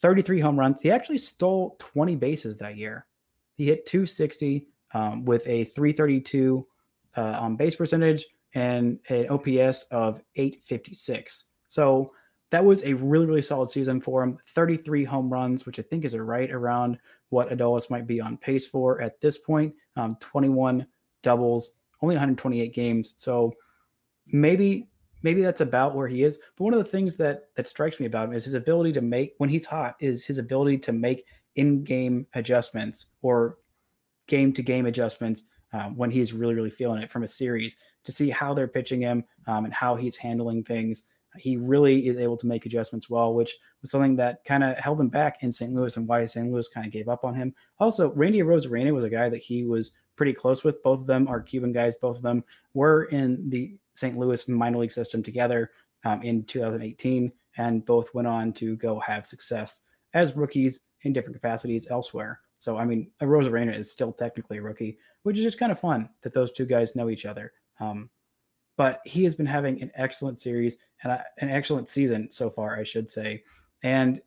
33 0.00 0.40
home 0.40 0.58
runs. 0.58 0.80
He 0.80 0.90
actually 0.90 1.18
stole 1.18 1.76
20 1.78 2.16
bases 2.16 2.56
that 2.58 2.76
year. 2.76 3.06
He 3.56 3.66
hit 3.66 3.86
260 3.86 4.68
um, 4.94 5.24
with 5.24 5.46
a 5.46 5.64
332 5.64 6.66
uh, 7.16 7.20
on 7.20 7.56
base 7.56 7.76
percentage 7.76 8.26
and 8.54 8.98
an 9.08 9.28
OPS 9.28 9.84
of 9.84 10.20
856. 10.34 11.44
So 11.68 12.12
that 12.50 12.64
was 12.64 12.84
a 12.84 12.92
really, 12.94 13.26
really 13.26 13.42
solid 13.42 13.70
season 13.70 14.00
for 14.00 14.22
him. 14.22 14.38
33 14.48 15.04
home 15.04 15.32
runs, 15.32 15.64
which 15.64 15.78
I 15.78 15.82
think 15.82 16.04
is 16.04 16.16
right 16.16 16.50
around 16.50 16.98
what 17.32 17.50
Adolis 17.50 17.90
might 17.90 18.06
be 18.06 18.20
on 18.20 18.36
pace 18.36 18.66
for 18.66 19.00
at 19.00 19.20
this 19.20 19.38
point. 19.38 19.74
Um, 19.96 20.16
21 20.20 20.86
doubles, 21.22 21.72
only 22.02 22.14
128 22.14 22.74
games. 22.74 23.14
So 23.16 23.54
maybe 24.26 24.88
maybe 25.22 25.42
that's 25.42 25.62
about 25.62 25.94
where 25.94 26.08
he 26.08 26.24
is. 26.24 26.38
But 26.56 26.64
one 26.64 26.74
of 26.74 26.78
the 26.78 26.90
things 26.90 27.16
that 27.16 27.48
that 27.56 27.68
strikes 27.68 27.98
me 27.98 28.06
about 28.06 28.28
him 28.28 28.34
is 28.34 28.44
his 28.44 28.54
ability 28.54 28.92
to 28.94 29.00
make 29.00 29.34
when 29.38 29.48
he's 29.48 29.64
hot 29.64 29.96
is 29.98 30.26
his 30.26 30.36
ability 30.38 30.78
to 30.78 30.92
make 30.92 31.24
in-game 31.56 32.26
adjustments 32.34 33.06
or 33.22 33.58
game-to-game 34.26 34.86
adjustments 34.86 35.44
um, 35.72 35.96
when 35.96 36.10
he's 36.10 36.32
really 36.32 36.54
really 36.54 36.70
feeling 36.70 37.02
it 37.02 37.10
from 37.10 37.22
a 37.22 37.28
series 37.28 37.76
to 38.04 38.12
see 38.12 38.28
how 38.28 38.52
they're 38.52 38.68
pitching 38.68 39.00
him 39.00 39.24
um, 39.46 39.64
and 39.64 39.72
how 39.72 39.96
he's 39.96 40.16
handling 40.16 40.62
things. 40.62 41.04
He 41.36 41.56
really 41.56 42.08
is 42.08 42.16
able 42.16 42.36
to 42.38 42.46
make 42.46 42.66
adjustments 42.66 43.08
well, 43.08 43.34
which 43.34 43.56
was 43.80 43.90
something 43.90 44.16
that 44.16 44.44
kind 44.44 44.62
of 44.62 44.76
held 44.78 45.00
him 45.00 45.08
back 45.08 45.42
in 45.42 45.50
St. 45.50 45.72
Louis 45.72 45.96
and 45.96 46.06
why 46.06 46.26
St. 46.26 46.50
Louis 46.50 46.68
kind 46.68 46.86
of 46.86 46.92
gave 46.92 47.08
up 47.08 47.24
on 47.24 47.34
him. 47.34 47.54
Also, 47.78 48.12
Randy 48.12 48.40
Arozarena 48.40 48.92
was 48.92 49.04
a 49.04 49.10
guy 49.10 49.28
that 49.28 49.40
he 49.40 49.64
was 49.64 49.92
pretty 50.16 50.32
close 50.32 50.62
with. 50.62 50.82
Both 50.82 51.00
of 51.00 51.06
them 51.06 51.28
are 51.28 51.40
Cuban 51.40 51.72
guys. 51.72 51.94
Both 51.94 52.16
of 52.16 52.22
them 52.22 52.44
were 52.74 53.04
in 53.04 53.48
the 53.50 53.76
St. 53.94 54.16
Louis 54.16 54.46
minor 54.48 54.78
league 54.78 54.92
system 54.92 55.22
together 55.22 55.70
um, 56.04 56.22
in 56.22 56.44
2018, 56.44 57.32
and 57.56 57.84
both 57.84 58.12
went 58.14 58.28
on 58.28 58.52
to 58.54 58.76
go 58.76 59.00
have 59.00 59.26
success 59.26 59.82
as 60.14 60.36
rookies 60.36 60.80
in 61.02 61.12
different 61.12 61.36
capacities 61.36 61.90
elsewhere. 61.90 62.40
So 62.58 62.76
I 62.76 62.84
mean, 62.84 63.10
Arozarena 63.20 63.76
is 63.76 63.90
still 63.90 64.12
technically 64.12 64.58
a 64.58 64.62
rookie, 64.62 64.98
which 65.22 65.38
is 65.38 65.44
just 65.44 65.58
kind 65.58 65.72
of 65.72 65.80
fun 65.80 66.08
that 66.22 66.32
those 66.32 66.52
two 66.52 66.66
guys 66.66 66.94
know 66.94 67.10
each 67.10 67.26
other. 67.26 67.52
Um, 67.80 68.08
but 68.76 69.00
he 69.04 69.24
has 69.24 69.34
been 69.34 69.46
having 69.46 69.80
an 69.82 69.90
excellent 69.94 70.40
series 70.40 70.76
and 71.02 71.12
an 71.38 71.50
excellent 71.50 71.90
season 71.90 72.30
so 72.30 72.50
far, 72.50 72.76
I 72.76 72.84
should 72.84 73.10
say. 73.10 73.42
And 73.82 74.20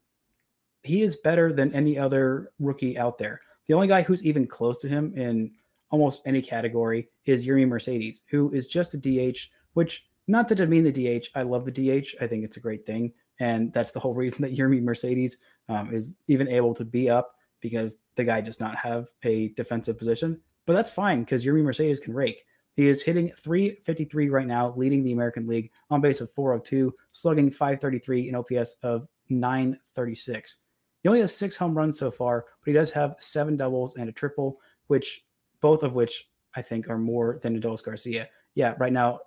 he 0.83 1.01
is 1.01 1.17
better 1.17 1.51
than 1.51 1.73
any 1.73 1.97
other 1.97 2.51
rookie 2.59 2.97
out 2.97 3.17
there. 3.17 3.41
The 3.67 3.73
only 3.73 3.87
guy 3.87 4.03
who's 4.03 4.23
even 4.23 4.45
close 4.45 4.77
to 4.79 4.87
him 4.87 5.13
in 5.15 5.51
almost 5.89 6.21
any 6.25 6.41
category 6.41 7.09
is 7.25 7.45
Yermin 7.45 7.69
Mercedes, 7.69 8.21
who 8.29 8.51
is 8.51 8.67
just 8.67 8.93
a 8.93 8.97
DH, 8.97 9.39
which 9.73 10.05
not 10.27 10.47
to 10.49 10.55
demean 10.55 10.83
the 10.83 10.91
DH. 10.91 11.27
I 11.35 11.43
love 11.43 11.65
the 11.65 11.71
DH. 11.71 12.15
I 12.21 12.27
think 12.27 12.43
it's 12.43 12.57
a 12.57 12.61
great 12.61 12.85
thing. 12.85 13.13
And 13.39 13.73
that's 13.73 13.91
the 13.91 13.99
whole 13.99 14.13
reason 14.23 14.41
that 14.41 14.55
Yermin 14.55 14.83
Mercedes 14.83 15.37
um, 15.69 15.93
is 15.93 16.15
even 16.27 16.47
able 16.47 16.73
to 16.75 16.85
be 16.85 17.09
up 17.09 17.35
because 17.61 17.95
the 18.15 18.23
guy 18.23 18.41
does 18.41 18.59
not 18.59 18.75
have 18.75 19.07
a 19.23 19.49
defensive 19.49 19.97
position. 19.97 20.39
But 20.65 20.73
that's 20.73 20.91
fine 20.91 21.23
because 21.23 21.45
Yermin 21.45 21.63
Mercedes 21.63 21.99
can 21.99 22.13
rake. 22.13 22.43
He 22.75 22.87
is 22.87 23.01
hitting 23.01 23.31
353 23.37 24.29
right 24.29 24.47
now, 24.47 24.73
leading 24.75 25.03
the 25.03 25.13
American 25.13 25.47
League 25.47 25.71
on 25.89 26.01
base 26.01 26.21
of 26.21 26.31
402, 26.31 26.93
slugging 27.13 27.49
533 27.49 28.29
in 28.29 28.35
OPS 28.35 28.75
of 28.83 29.07
936. 29.29 30.57
He 31.01 31.09
only 31.09 31.21
has 31.21 31.35
six 31.35 31.55
home 31.55 31.77
runs 31.77 31.97
so 31.97 32.11
far, 32.11 32.45
but 32.59 32.71
he 32.71 32.73
does 32.73 32.91
have 32.91 33.15
seven 33.19 33.55
doubles 33.55 33.95
and 33.95 34.09
a 34.09 34.11
triple, 34.11 34.59
which 34.87 35.23
both 35.61 35.83
of 35.83 35.93
which 35.93 36.29
I 36.55 36.61
think 36.61 36.89
are 36.89 36.97
more 36.97 37.39
than 37.41 37.59
Adolis 37.59 37.83
Garcia. 37.83 38.27
Yeah, 38.55 38.75
right 38.77 38.93
now 38.93 39.19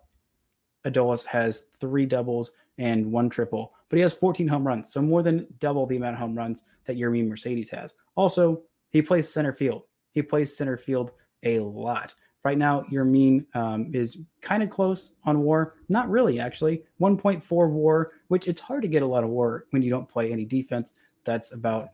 Adolis 0.84 1.24
has 1.24 1.66
three 1.80 2.06
doubles 2.06 2.52
and 2.78 3.10
one 3.10 3.28
triple, 3.30 3.74
but 3.88 3.96
he 3.96 4.02
has 4.02 4.12
14 4.12 4.46
home 4.46 4.66
runs, 4.66 4.92
so 4.92 5.00
more 5.00 5.22
than 5.22 5.46
double 5.58 5.86
the 5.86 5.96
amount 5.96 6.14
of 6.14 6.20
home 6.20 6.36
runs 6.36 6.64
that 6.84 6.98
Yermin 6.98 7.28
Mercedes 7.28 7.70
has. 7.70 7.94
Also, 8.14 8.62
he 8.90 9.02
plays 9.02 9.30
center 9.30 9.52
field. 9.52 9.82
He 10.12 10.22
plays 10.22 10.56
center 10.56 10.76
field 10.76 11.12
a 11.44 11.60
lot. 11.60 12.14
Right 12.48 12.56
now, 12.56 12.86
Yermin 12.90 13.44
um, 13.54 13.94
is 13.94 14.16
kind 14.40 14.62
of 14.62 14.70
close 14.70 15.10
on 15.24 15.40
WAR. 15.40 15.74
Not 15.90 16.08
really, 16.08 16.40
actually. 16.40 16.82
1.4 16.98 17.68
WAR, 17.68 18.12
which 18.28 18.48
it's 18.48 18.62
hard 18.62 18.80
to 18.80 18.88
get 18.88 19.02
a 19.02 19.06
lot 19.06 19.22
of 19.22 19.28
WAR 19.28 19.66
when 19.68 19.82
you 19.82 19.90
don't 19.90 20.08
play 20.08 20.32
any 20.32 20.46
defense. 20.46 20.94
That's 21.24 21.52
about 21.52 21.90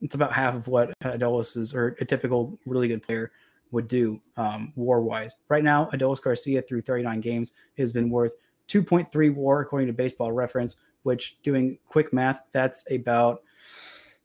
it's 0.00 0.16
about 0.16 0.32
half 0.32 0.56
of 0.56 0.66
what 0.66 0.92
Adolis 1.04 1.56
is 1.56 1.72
or 1.72 1.96
a 2.00 2.04
typical 2.04 2.58
really 2.66 2.88
good 2.88 3.00
player 3.00 3.30
would 3.70 3.86
do 3.86 4.20
um, 4.36 4.72
WAR 4.74 5.02
wise. 5.02 5.36
Right 5.48 5.62
now, 5.62 5.88
Adolis 5.92 6.20
Garcia 6.20 6.62
through 6.62 6.82
39 6.82 7.20
games 7.20 7.52
has 7.78 7.92
been 7.92 8.10
worth 8.10 8.34
2.3 8.66 9.32
WAR 9.36 9.60
according 9.60 9.86
to 9.86 9.92
Baseball 9.92 10.32
Reference, 10.32 10.74
which 11.04 11.40
doing 11.44 11.78
quick 11.88 12.12
math, 12.12 12.40
that's 12.50 12.84
about 12.90 13.44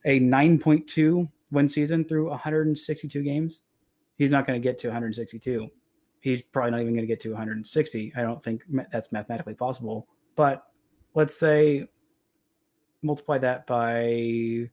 a 0.06 0.20
9.2 0.20 1.30
win 1.52 1.70
season 1.70 2.04
through 2.04 2.32
162 2.32 3.22
games 3.22 3.62
he's 4.17 4.31
not 4.31 4.48
going 4.48 4.60
to 4.60 4.63
get 4.63 4.77
to 4.79 4.88
162. 4.88 5.69
He's 6.22 6.41
probably 6.51 6.72
not 6.72 6.81
even 6.81 6.93
going 6.93 7.03
to 7.03 7.07
get 7.07 7.19
to 7.22 7.29
160. 7.29 8.13
I 8.15 8.22
don't 8.22 8.43
think 8.43 8.63
that's 8.91 9.12
mathematically 9.12 9.53
possible. 9.53 10.07
But 10.36 10.65
let's 11.13 11.38
say 11.38 11.88
multiply 13.03 13.38
that 13.38 13.67
by 13.67 14.69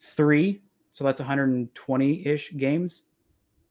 three. 0.00 0.62
So 0.90 1.04
that's 1.04 1.20
120 1.20 2.26
ish 2.26 2.56
games. 2.56 3.04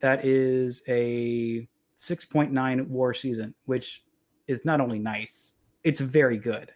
That 0.02 0.24
is 0.24 0.84
a 0.88 1.68
6.9 1.98 2.88
war 2.88 3.14
season, 3.14 3.54
which 3.66 4.04
is 4.48 4.66
not 4.66 4.82
only 4.82 5.00
nice, 5.00 5.54
it's 5.84 6.02
very 6.02 6.38
good. 6.38 6.72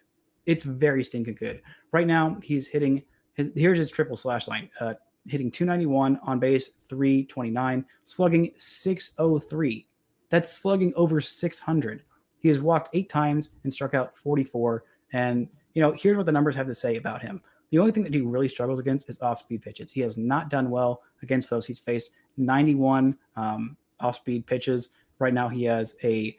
It's 0.46 0.64
very 0.64 1.04
stinking 1.04 1.36
good. 1.36 1.62
Right 1.92 2.06
now, 2.06 2.38
he's 2.42 2.66
hitting. 2.66 3.02
His, 3.34 3.50
here's 3.54 3.78
his 3.78 3.90
triple 3.90 4.16
slash 4.16 4.48
line: 4.48 4.70
uh, 4.80 4.94
hitting 5.30 5.50
291 5.50 6.18
on 6.24 6.38
base, 6.38 6.72
329, 6.88 7.84
slugging 8.04 8.50
603. 8.56 9.86
That's 10.28 10.52
slugging 10.52 10.92
over 10.96 11.20
600. 11.20 12.02
He 12.38 12.48
has 12.48 12.60
walked 12.60 12.90
eight 12.94 13.08
times 13.08 13.50
and 13.64 13.72
struck 13.72 13.94
out 13.94 14.16
44. 14.16 14.84
And, 15.12 15.48
you 15.74 15.82
know, 15.82 15.92
here's 15.92 16.16
what 16.16 16.26
the 16.26 16.32
numbers 16.32 16.56
have 16.56 16.66
to 16.66 16.74
say 16.74 16.96
about 16.96 17.22
him. 17.22 17.42
The 17.70 17.78
only 17.78 17.92
thing 17.92 18.02
that 18.02 18.14
he 18.14 18.20
really 18.20 18.48
struggles 18.48 18.78
against 18.78 19.08
is 19.08 19.20
off 19.20 19.38
speed 19.38 19.62
pitches. 19.62 19.90
He 19.90 20.00
has 20.00 20.16
not 20.16 20.50
done 20.50 20.70
well 20.70 21.02
against 21.22 21.50
those. 21.50 21.66
He's 21.66 21.78
faced 21.78 22.10
91 22.36 23.16
um, 23.36 23.76
off 24.00 24.16
speed 24.16 24.46
pitches. 24.46 24.90
Right 25.18 25.34
now, 25.34 25.48
he 25.48 25.64
has 25.64 25.96
a 26.02 26.36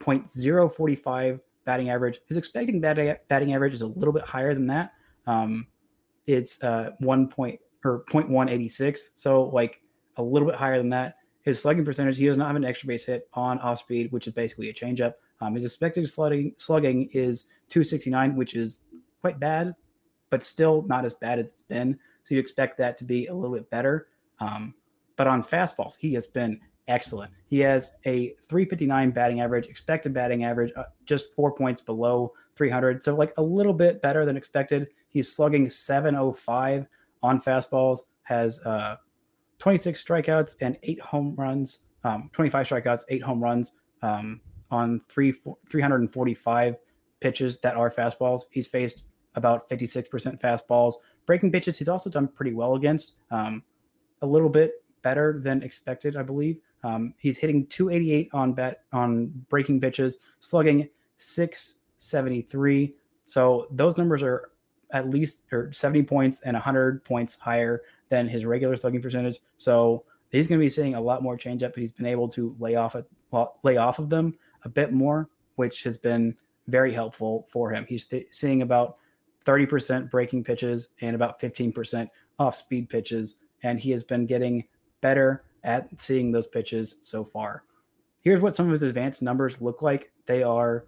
.045 0.00 1.40
batting 1.64 1.90
average. 1.90 2.20
His 2.26 2.48
batting, 2.48 2.80
batting 2.80 3.54
average 3.54 3.74
is 3.74 3.82
a 3.82 3.86
little 3.86 4.12
bit 4.12 4.24
higher 4.24 4.54
than 4.54 4.66
that. 4.66 4.92
Um, 5.26 5.66
it's 6.26 6.62
uh, 6.62 6.90
1 6.98 7.28
or 7.88 8.04
0.186. 8.10 8.98
So 9.14 9.44
like 9.44 9.80
a 10.16 10.22
little 10.22 10.46
bit 10.46 10.56
higher 10.56 10.78
than 10.78 10.90
that. 10.90 11.16
His 11.42 11.60
slugging 11.60 11.84
percentage, 11.84 12.16
he 12.16 12.26
does 12.26 12.36
not 12.36 12.48
have 12.48 12.56
an 12.56 12.64
extra 12.64 12.86
base 12.86 13.04
hit 13.04 13.28
on 13.32 13.58
off 13.60 13.78
speed, 13.78 14.12
which 14.12 14.26
is 14.26 14.34
basically 14.34 14.68
a 14.68 14.74
changeup. 14.74 15.14
Um, 15.40 15.54
his 15.54 15.64
expected 15.64 16.08
slugging, 16.08 16.52
slugging 16.58 17.08
is 17.12 17.46
269, 17.68 18.36
which 18.36 18.54
is 18.54 18.80
quite 19.20 19.40
bad, 19.40 19.74
but 20.30 20.42
still 20.42 20.82
not 20.82 21.04
as 21.04 21.14
bad 21.14 21.38
as 21.38 21.46
it's 21.46 21.62
been. 21.62 21.98
So 22.24 22.34
you 22.34 22.40
expect 22.40 22.76
that 22.78 22.98
to 22.98 23.04
be 23.04 23.26
a 23.26 23.34
little 23.34 23.56
bit 23.56 23.70
better. 23.70 24.08
Um, 24.40 24.74
but 25.16 25.26
on 25.26 25.42
fastballs, 25.42 25.94
he 25.98 26.12
has 26.14 26.26
been 26.26 26.60
excellent. 26.88 27.32
He 27.46 27.60
has 27.60 27.96
a 28.04 28.34
359 28.48 29.10
batting 29.12 29.40
average, 29.40 29.66
expected 29.68 30.12
batting 30.12 30.44
average, 30.44 30.72
uh, 30.76 30.84
just 31.06 31.34
four 31.34 31.54
points 31.54 31.80
below 31.80 32.32
300. 32.56 33.02
So 33.02 33.14
like 33.14 33.32
a 33.36 33.42
little 33.42 33.72
bit 33.72 34.02
better 34.02 34.26
than 34.26 34.36
expected. 34.36 34.88
He's 35.08 35.32
slugging 35.32 35.68
705 35.70 36.86
on 37.22 37.40
fastballs, 37.40 38.00
has 38.22 38.60
uh, 38.64 38.96
26 39.58 40.04
strikeouts 40.04 40.56
and 40.60 40.78
eight 40.82 41.00
home 41.00 41.34
runs, 41.36 41.80
um, 42.04 42.30
25 42.32 42.68
strikeouts, 42.68 43.02
eight 43.08 43.22
home 43.22 43.42
runs 43.42 43.74
um, 44.02 44.40
on 44.70 45.00
three, 45.08 45.34
345 45.68 46.76
pitches 47.20 47.58
that 47.60 47.76
are 47.76 47.90
fastballs. 47.90 48.42
He's 48.50 48.68
faced 48.68 49.04
about 49.34 49.68
56% 49.68 50.40
fastballs. 50.40 50.94
Breaking 51.26 51.52
pitches, 51.52 51.76
he's 51.76 51.88
also 51.88 52.10
done 52.10 52.28
pretty 52.28 52.52
well 52.52 52.74
against, 52.74 53.16
um, 53.30 53.62
a 54.22 54.26
little 54.26 54.48
bit 54.48 54.84
better 55.02 55.40
than 55.42 55.62
expected, 55.62 56.16
I 56.16 56.22
believe. 56.22 56.58
Um, 56.84 57.14
he's 57.18 57.38
hitting 57.38 57.66
288 57.66 58.30
on 58.32 58.52
bet 58.52 58.82
on 58.92 59.32
breaking 59.48 59.80
pitches, 59.80 60.18
slugging 60.40 60.88
673. 61.16 62.94
So 63.26 63.66
those 63.70 63.96
numbers 63.98 64.22
are 64.22 64.50
at 64.92 65.10
least 65.10 65.42
or 65.52 65.72
70 65.72 66.02
points 66.04 66.40
and 66.42 66.54
100 66.54 67.04
points 67.04 67.36
higher 67.36 67.82
than 68.08 68.28
his 68.28 68.44
regular 68.44 68.76
slugging 68.76 69.02
percentage. 69.02 69.38
So 69.56 70.04
he's 70.30 70.48
going 70.48 70.58
to 70.58 70.64
be 70.64 70.70
seeing 70.70 70.94
a 70.94 71.00
lot 71.00 71.22
more 71.22 71.36
changeup, 71.36 71.72
but 71.72 71.78
he's 71.78 71.92
been 71.92 72.06
able 72.06 72.28
to 72.28 72.54
lay 72.58 72.76
off 72.76 72.96
well, 73.30 73.58
lay 73.62 73.76
off 73.76 73.98
of 73.98 74.08
them 74.08 74.34
a 74.64 74.68
bit 74.68 74.92
more, 74.92 75.28
which 75.56 75.82
has 75.82 75.98
been 75.98 76.36
very 76.66 76.92
helpful 76.92 77.46
for 77.50 77.70
him. 77.70 77.86
He's 77.88 78.04
th- 78.04 78.28
seeing 78.30 78.62
about 78.62 78.96
30% 79.44 80.10
breaking 80.10 80.44
pitches 80.44 80.88
and 81.00 81.14
about 81.14 81.40
15% 81.40 82.08
off 82.38 82.56
speed 82.56 82.88
pitches, 82.88 83.36
and 83.62 83.78
he 83.78 83.90
has 83.90 84.04
been 84.04 84.26
getting 84.26 84.64
better 85.00 85.44
at 85.64 85.88
seeing 86.00 86.32
those 86.32 86.46
pitches 86.46 86.96
so 87.02 87.24
far. 87.24 87.64
Here's 88.20 88.40
what 88.40 88.54
some 88.54 88.66
of 88.66 88.72
his 88.72 88.82
advanced 88.82 89.22
numbers 89.22 89.60
look 89.60 89.82
like. 89.82 90.12
They 90.26 90.42
are 90.42 90.86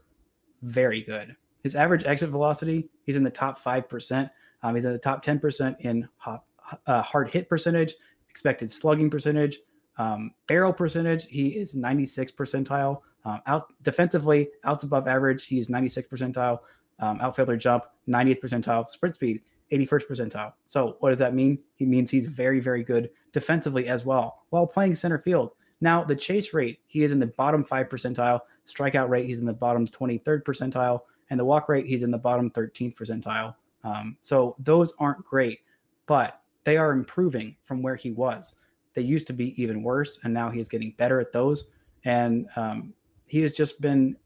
very 0.63 1.03
good. 1.03 1.37
His 1.63 1.77
average 1.77 2.05
exit 2.05 2.31
velocity, 2.31 2.89
he's 3.05 3.17
in 3.17 3.25
the 3.25 3.31
top 3.31 3.63
5%. 3.63 4.31
Um, 4.63 4.75
he's 4.75 4.85
in 4.85 4.93
the 4.93 4.99
top 4.99 5.25
10% 5.25 5.81
in 5.81 6.09
hop, 6.17 6.47
uh, 6.87 7.03
hard 7.03 7.31
hit 7.31 7.49
percentage, 7.49 7.95
expected 8.29 8.71
slugging 8.71 9.11
percentage, 9.11 9.61
um, 9.99 10.33
barrel 10.47 10.73
percentage. 10.73 11.27
He 11.27 11.49
is 11.49 11.75
96 11.75 12.33
percentile. 12.33 13.03
Um, 13.25 13.41
out 13.47 13.73
defensively, 13.83 14.49
outs 14.65 14.85
above 14.85 15.07
average. 15.07 15.47
He's 15.47 15.69
96 15.69 16.09
percentile. 16.09 16.61
Um, 16.99 17.21
outfielder 17.21 17.57
jump, 17.57 17.85
90th 18.09 18.41
percentile. 18.41 18.89
Sprint 18.89 19.15
speed, 19.15 19.43
81st 19.73 20.07
percentile. 20.07 20.53
So 20.67 20.97
what 21.01 21.11
does 21.11 21.19
that 21.19 21.35
mean? 21.35 21.59
He 21.77 21.85
means 21.85 22.11
he's 22.11 22.27
very, 22.27 22.61
very 22.61 22.83
good 22.83 23.11
defensively 23.33 23.89
as 23.89 24.05
well 24.05 24.43
while 24.51 24.67
playing 24.67 24.95
center 24.95 25.19
field. 25.19 25.53
Now 25.81 26.05
the 26.05 26.17
chase 26.17 26.53
rate, 26.53 26.81
he 26.87 27.03
is 27.03 27.13
in 27.13 27.19
the 27.19 27.27
bottom 27.27 27.65
five 27.65 27.89
percentile. 27.89 28.41
Strikeout 28.69 29.09
rate, 29.09 29.27
he's 29.27 29.39
in 29.39 29.47
the 29.47 29.53
bottom 29.53 29.87
23rd 29.87 30.43
percentile 30.45 31.01
and 31.31 31.39
the 31.39 31.45
walk 31.45 31.69
rate 31.69 31.87
he's 31.87 32.03
in 32.03 32.11
the 32.11 32.19
bottom 32.19 32.51
13th 32.51 32.97
percentile. 32.97 33.55
Um, 33.85 34.17
so 34.21 34.57
those 34.59 34.93
aren't 34.99 35.25
great, 35.25 35.61
but 36.07 36.43
they 36.65 36.77
are 36.77 36.93
improving 36.93 37.57
from 37.63 37.83
where 37.83 37.97
he 37.97 38.11
was. 38.11 38.55
They 38.95 39.03
used 39.03 39.27
to 39.29 39.33
be 39.33 39.61
even 39.61 39.83
worse, 39.83 40.19
and 40.25 40.35
now 40.35 40.51
he's 40.51 40.69
getting 40.69 40.93
better 40.99 41.21
at 41.21 41.33
those. 41.33 41.69
And 42.05 42.49
um, 42.57 42.93
he 43.27 43.41
has 43.43 43.53
just 43.53 43.81
been 43.81 44.17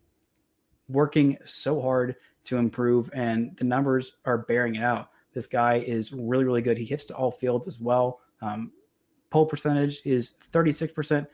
working 0.89 1.37
so 1.45 1.81
hard 1.81 2.17
to 2.45 2.57
improve, 2.57 3.11
and 3.15 3.57
the 3.57 3.65
numbers 3.65 4.17
are 4.25 4.39
bearing 4.39 4.77
it 4.77 4.83
out. 4.83 5.11
This 5.33 5.47
guy 5.47 5.79
is 5.79 6.13
really, 6.13 6.45
really 6.45 6.63
good. 6.63 6.79
He 6.79 6.85
hits 6.85 7.05
to 7.05 7.15
all 7.15 7.31
fields 7.31 7.69
as 7.69 7.81
well. 7.81 8.21
Um, 8.41 8.73
pull 9.31 9.47
percentage 9.47 10.01
is 10.05 10.37
36%. 10.53 11.27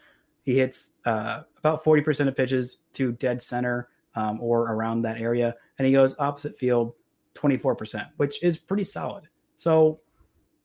He 0.42 0.56
hits 0.58 0.92
uh, 1.04 1.42
about 1.58 1.84
40% 1.84 2.28
of 2.28 2.36
pitches 2.36 2.78
to 2.94 3.12
dead 3.12 3.42
center 3.42 3.88
um, 4.14 4.40
or 4.40 4.72
around 4.72 5.02
that 5.02 5.18
area. 5.18 5.54
And 5.78 5.86
he 5.86 5.92
goes 5.92 6.18
opposite 6.18 6.58
field 6.58 6.94
24%, 7.34 8.08
which 8.16 8.42
is 8.42 8.58
pretty 8.58 8.84
solid. 8.84 9.28
So 9.56 10.00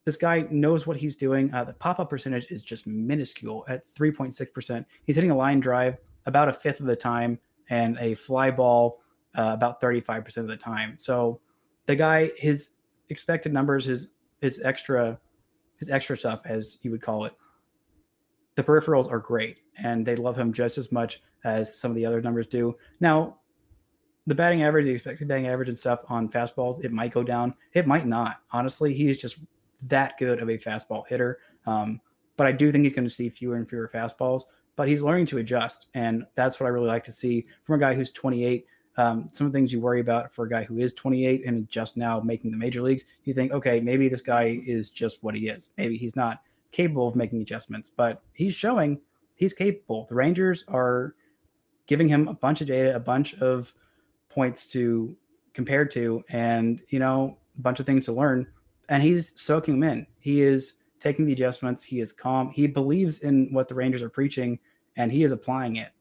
this 0.06 0.18
guy 0.18 0.46
knows 0.50 0.88
what 0.88 0.98
he's 0.98 1.16
doing. 1.16 1.54
Uh, 1.54 1.64
the 1.64 1.74
pop 1.74 2.00
up 2.00 2.10
percentage 2.10 2.48
is 2.52 2.64
just 2.64 2.88
minuscule 2.88 3.66
at 3.68 3.84
3.6%. 3.96 4.86
He's 5.04 5.16
hitting 5.16 5.32
a 5.32 5.36
line 5.36 5.60
drive 5.60 5.98
about 6.26 6.50
a 6.50 6.54
fifth 6.54 6.80
of 6.80 6.86
the 6.86 6.96
time 6.96 7.40
and 7.70 7.98
a 8.00 8.16
fly 8.16 8.52
ball 8.52 9.02
uh, 9.38 9.52
about 9.54 9.82
35% 9.82 10.38
of 10.38 10.48
the 10.48 10.58
time. 10.58 10.96
So 10.98 11.42
the 11.88 11.96
guy, 11.96 12.32
his 12.38 12.72
expected 13.10 13.54
numbers, 13.54 13.86
his 13.86 14.12
his 14.42 14.62
extra 14.62 15.20
his 15.78 15.90
extra 15.90 16.18
stuff, 16.18 16.42
as 16.46 16.78
you 16.82 16.92
would 16.92 17.02
call 17.02 17.26
it, 17.26 17.34
the 18.56 18.64
peripherals 18.64 19.12
are 19.12 19.20
great, 19.20 19.58
and 19.78 20.06
they 20.06 20.16
love 20.16 20.38
him 20.38 20.54
just 20.54 20.78
as 20.78 20.92
much 20.92 21.22
as 21.44 21.78
some 21.78 21.92
of 21.92 21.96
the 21.96 22.06
other 22.06 22.22
numbers 22.22 22.48
do. 22.48 22.76
Now, 23.00 23.38
the 24.28 24.36
batting 24.36 24.64
average, 24.64 24.86
the 24.86 24.92
expected 24.92 25.28
batting 25.28 25.48
average 25.48 25.70
and 25.70 25.78
stuff 25.78 26.00
on 26.10 26.30
fastballs, 26.30 26.84
it 26.84 26.92
might 26.92 27.14
go 27.14 27.24
down. 27.24 27.54
It 27.74 27.86
might 27.86 28.08
not. 28.08 28.38
Honestly, 28.52 28.94
he's 28.94 29.18
just 29.18 29.40
that 29.84 30.18
good 30.18 30.42
of 30.42 30.50
a 30.50 30.58
fastball 30.58 31.06
hitter. 31.08 31.40
Um, 31.68 32.02
but 32.38 32.48
I 32.48 32.52
do 32.52 32.72
think 32.72 32.84
he's 32.84 32.94
going 32.94 33.08
to 33.08 33.14
see 33.14 33.30
fewer 33.30 33.56
and 33.56 33.68
fewer 33.68 33.90
fastballs. 33.94 34.44
But 34.76 34.88
he's 34.88 35.02
learning 35.02 35.28
to 35.28 35.38
adjust, 35.38 35.88
and 35.94 36.26
that's 36.36 36.60
what 36.60 36.66
I 36.66 36.70
really 36.70 36.88
like 36.88 37.06
to 37.06 37.12
see 37.12 37.46
from 37.64 37.76
a 37.76 37.80
guy 37.80 37.94
who's 37.94 38.12
28. 38.12 38.66
Um, 38.98 39.30
some 39.32 39.48
of 39.48 39.54
the 39.54 39.58
things 39.58 39.72
you 39.72 39.80
worry 39.80 40.02
about 40.02 40.34
for 40.34 40.46
a 40.46 40.50
guy 40.50 40.64
who 40.64 40.80
is 40.80 40.94
28 40.94 41.46
and 41.46 41.70
just 41.70 41.96
now 41.96 42.20
making 42.20 42.52
the 42.52 42.58
major 42.58 42.82
leagues, 42.82 43.04
you 43.24 43.34
think, 43.34 43.52
okay, 43.52 43.80
maybe 43.80 44.10
this 44.10 44.22
guy 44.22 44.62
is 44.66 44.90
just 44.90 45.24
what 45.24 45.36
he 45.36 45.48
is. 45.48 45.70
Maybe 45.78 45.98
he's 45.98 46.16
not 46.16 46.42
capable 46.76 47.08
of 47.08 47.16
making 47.16 47.42
adjustments, 47.42 47.90
but 47.90 48.22
he's 48.34 48.54
showing 48.54 49.00
he's 49.36 49.54
capable. 49.54 50.06
The 50.10 50.16
Rangers 50.16 50.66
are 50.68 51.16
giving 51.88 52.10
him 52.10 52.28
a 52.28 52.34
bunch 52.34 52.60
of 52.60 52.68
data, 52.68 52.94
a 52.96 53.00
bunch 53.00 53.34
of 53.36 53.74
points 54.30 54.68
to 54.68 55.16
compare 55.54 55.86
to, 55.86 56.24
and 56.30 56.82
you 56.90 57.00
know, 57.00 57.38
a 57.58 57.62
bunch 57.62 57.80
of 57.80 57.86
things 57.86 58.06
to 58.06 58.12
learn. 58.12 58.46
And 58.90 59.02
he's 59.02 59.32
soaking 59.40 59.80
them 59.80 59.90
in. 59.90 60.08
He 60.20 60.42
is 60.42 60.74
taking 61.00 61.26
the 61.26 61.34
adjustments. 61.34 61.82
He 61.82 62.02
is 62.02 62.12
calm. 62.12 62.52
He 62.52 62.68
believes 62.68 63.20
in 63.20 63.54
what 63.54 63.70
the 63.70 63.76
Rangers 63.76 64.02
are 64.02 64.10
preaching, 64.10 64.60
and 64.98 65.12
he 65.12 65.24
is 65.24 65.32
applying 65.32 65.78
it 65.78 65.92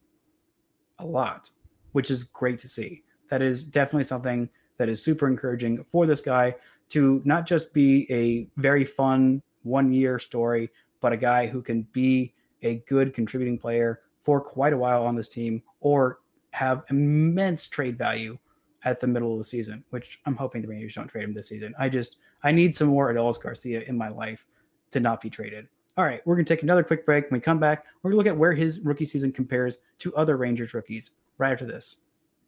a 0.99 1.07
lot, 1.07 1.51
which 1.93 2.11
is 2.11 2.25
great 2.25 2.59
to 2.59 2.69
see. 2.69 3.05
That 3.31 3.43
is 3.43 3.63
definitely 3.63 4.05
something 4.05 4.49
that 4.79 4.89
is 4.89 5.01
super 5.03 5.29
encouraging 5.29 5.85
for 5.85 6.05
this 6.05 6.21
guy 6.21 6.57
to 6.89 7.23
not 7.25 7.47
just 7.47 7.73
be 7.73 8.07
a 8.11 8.49
very 8.61 8.85
fun 8.85 9.41
one 9.65 9.93
year 9.93 10.19
story, 10.19 10.71
but 11.01 11.13
a 11.13 11.17
guy 11.17 11.47
who 11.47 11.61
can 11.61 11.83
be 11.93 12.33
a 12.63 12.77
good 12.89 13.13
contributing 13.13 13.59
player 13.59 14.01
for 14.21 14.41
quite 14.41 14.73
a 14.73 14.79
while 14.79 15.05
on 15.05 15.15
this 15.15 15.29
team 15.29 15.63
or 15.81 16.21
have 16.53 16.85
immense 16.89 17.69
trade 17.69 17.99
value 17.99 18.39
at 18.85 19.01
the 19.01 19.07
middle 19.07 19.33
of 19.33 19.39
the 19.39 19.45
season, 19.45 19.85
which 19.91 20.21
I'm 20.25 20.37
hoping 20.37 20.63
the 20.63 20.69
Rangers 20.69 20.95
don't 20.95 21.09
trade 21.09 21.25
him 21.25 21.35
this 21.35 21.49
season. 21.49 21.75
I 21.79 21.89
just 21.89 22.19
I 22.43 22.53
need 22.53 22.75
some 22.75 22.89
more 22.89 23.13
Adolis 23.13 23.43
Garcia 23.43 23.83
in 23.83 23.97
my 23.97 24.09
life 24.09 24.47
to 24.93 25.01
not 25.01 25.21
be 25.21 25.31
traded. 25.31 25.69
All 25.97 26.05
right, 26.05 26.21
we're 26.27 26.37
gonna 26.37 26.45
take 26.45 26.63
another 26.63 26.83
quick 26.83 27.07
break. 27.07 27.31
When 27.31 27.39
we 27.39 27.43
come 27.43 27.59
back, 27.59 27.85
we're 28.03 28.11
gonna 28.11 28.19
look 28.19 28.27
at 28.27 28.37
where 28.37 28.53
his 28.53 28.81
rookie 28.81 29.07
season 29.07 29.33
compares 29.33 29.79
to 29.99 30.15
other 30.15 30.37
Rangers 30.37 30.75
rookies 30.75 31.13
right 31.39 31.53
after 31.53 31.67
this. 31.67 31.99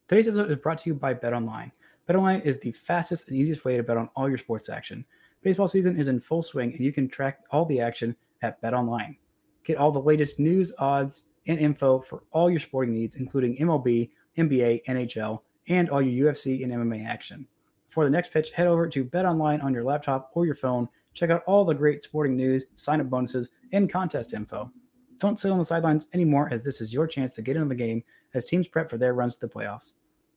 Today's 0.08 0.28
episode 0.28 0.50
is 0.50 0.58
brought 0.58 0.78
to 0.78 0.90
you 0.90 0.94
by 0.94 1.14
Bet 1.14 1.32
Online. 1.32 1.72
Bet 2.06 2.16
Online 2.16 2.40
is 2.40 2.58
the 2.58 2.72
fastest 2.72 3.28
and 3.28 3.36
easiest 3.36 3.64
way 3.64 3.76
to 3.76 3.82
bet 3.82 3.96
on 3.96 4.08
all 4.14 4.28
your 4.28 4.38
sports 4.38 4.68
action. 4.68 5.04
Baseball 5.46 5.68
season 5.68 5.96
is 5.96 6.08
in 6.08 6.18
full 6.18 6.42
swing, 6.42 6.72
and 6.72 6.84
you 6.84 6.92
can 6.92 7.08
track 7.08 7.44
all 7.52 7.64
the 7.64 7.80
action 7.80 8.16
at 8.42 8.60
Bet 8.60 8.74
Online. 8.74 9.16
Get 9.62 9.76
all 9.76 9.92
the 9.92 10.00
latest 10.00 10.40
news, 10.40 10.72
odds, 10.80 11.22
and 11.46 11.60
info 11.60 12.00
for 12.00 12.24
all 12.32 12.50
your 12.50 12.58
sporting 12.58 12.92
needs, 12.92 13.14
including 13.14 13.56
MLB, 13.58 14.10
NBA, 14.36 14.82
NHL, 14.86 15.42
and 15.68 15.88
all 15.88 16.02
your 16.02 16.34
UFC 16.34 16.64
and 16.64 16.72
MMA 16.72 17.06
action. 17.06 17.46
For 17.90 18.02
the 18.02 18.10
next 18.10 18.32
pitch, 18.32 18.50
head 18.50 18.66
over 18.66 18.88
to 18.88 19.04
Bet 19.04 19.24
Online 19.24 19.60
on 19.60 19.72
your 19.72 19.84
laptop 19.84 20.32
or 20.34 20.46
your 20.46 20.56
phone. 20.56 20.88
Check 21.14 21.30
out 21.30 21.44
all 21.46 21.64
the 21.64 21.74
great 21.74 22.02
sporting 22.02 22.34
news, 22.34 22.64
sign 22.74 23.00
up 23.00 23.08
bonuses, 23.08 23.50
and 23.72 23.88
contest 23.88 24.34
info. 24.34 24.72
Don't 25.18 25.38
sit 25.38 25.52
on 25.52 25.58
the 25.58 25.64
sidelines 25.64 26.08
anymore, 26.12 26.48
as 26.50 26.64
this 26.64 26.80
is 26.80 26.92
your 26.92 27.06
chance 27.06 27.36
to 27.36 27.42
get 27.42 27.54
into 27.54 27.68
the 27.68 27.76
game 27.76 28.02
as 28.34 28.46
teams 28.46 28.66
prep 28.66 28.90
for 28.90 28.98
their 28.98 29.14
runs 29.14 29.36
to 29.36 29.46
the 29.46 29.54
playoffs. 29.54 29.92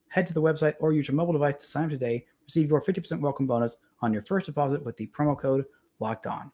Head 0.06 0.28
to 0.28 0.34
the 0.34 0.42
website 0.42 0.76
or 0.78 0.92
use 0.92 1.08
your 1.08 1.16
mobile 1.16 1.32
device 1.32 1.56
to 1.56 1.66
sign 1.66 1.86
up 1.86 1.90
today. 1.90 2.26
Receive 2.50 2.68
your 2.68 2.82
50% 2.82 3.20
welcome 3.20 3.46
bonus 3.46 3.76
on 4.02 4.12
your 4.12 4.22
first 4.22 4.46
deposit 4.46 4.84
with 4.84 4.96
the 4.96 5.06
promo 5.16 5.38
code 5.38 5.64
Locked 6.00 6.26
On. 6.26 6.50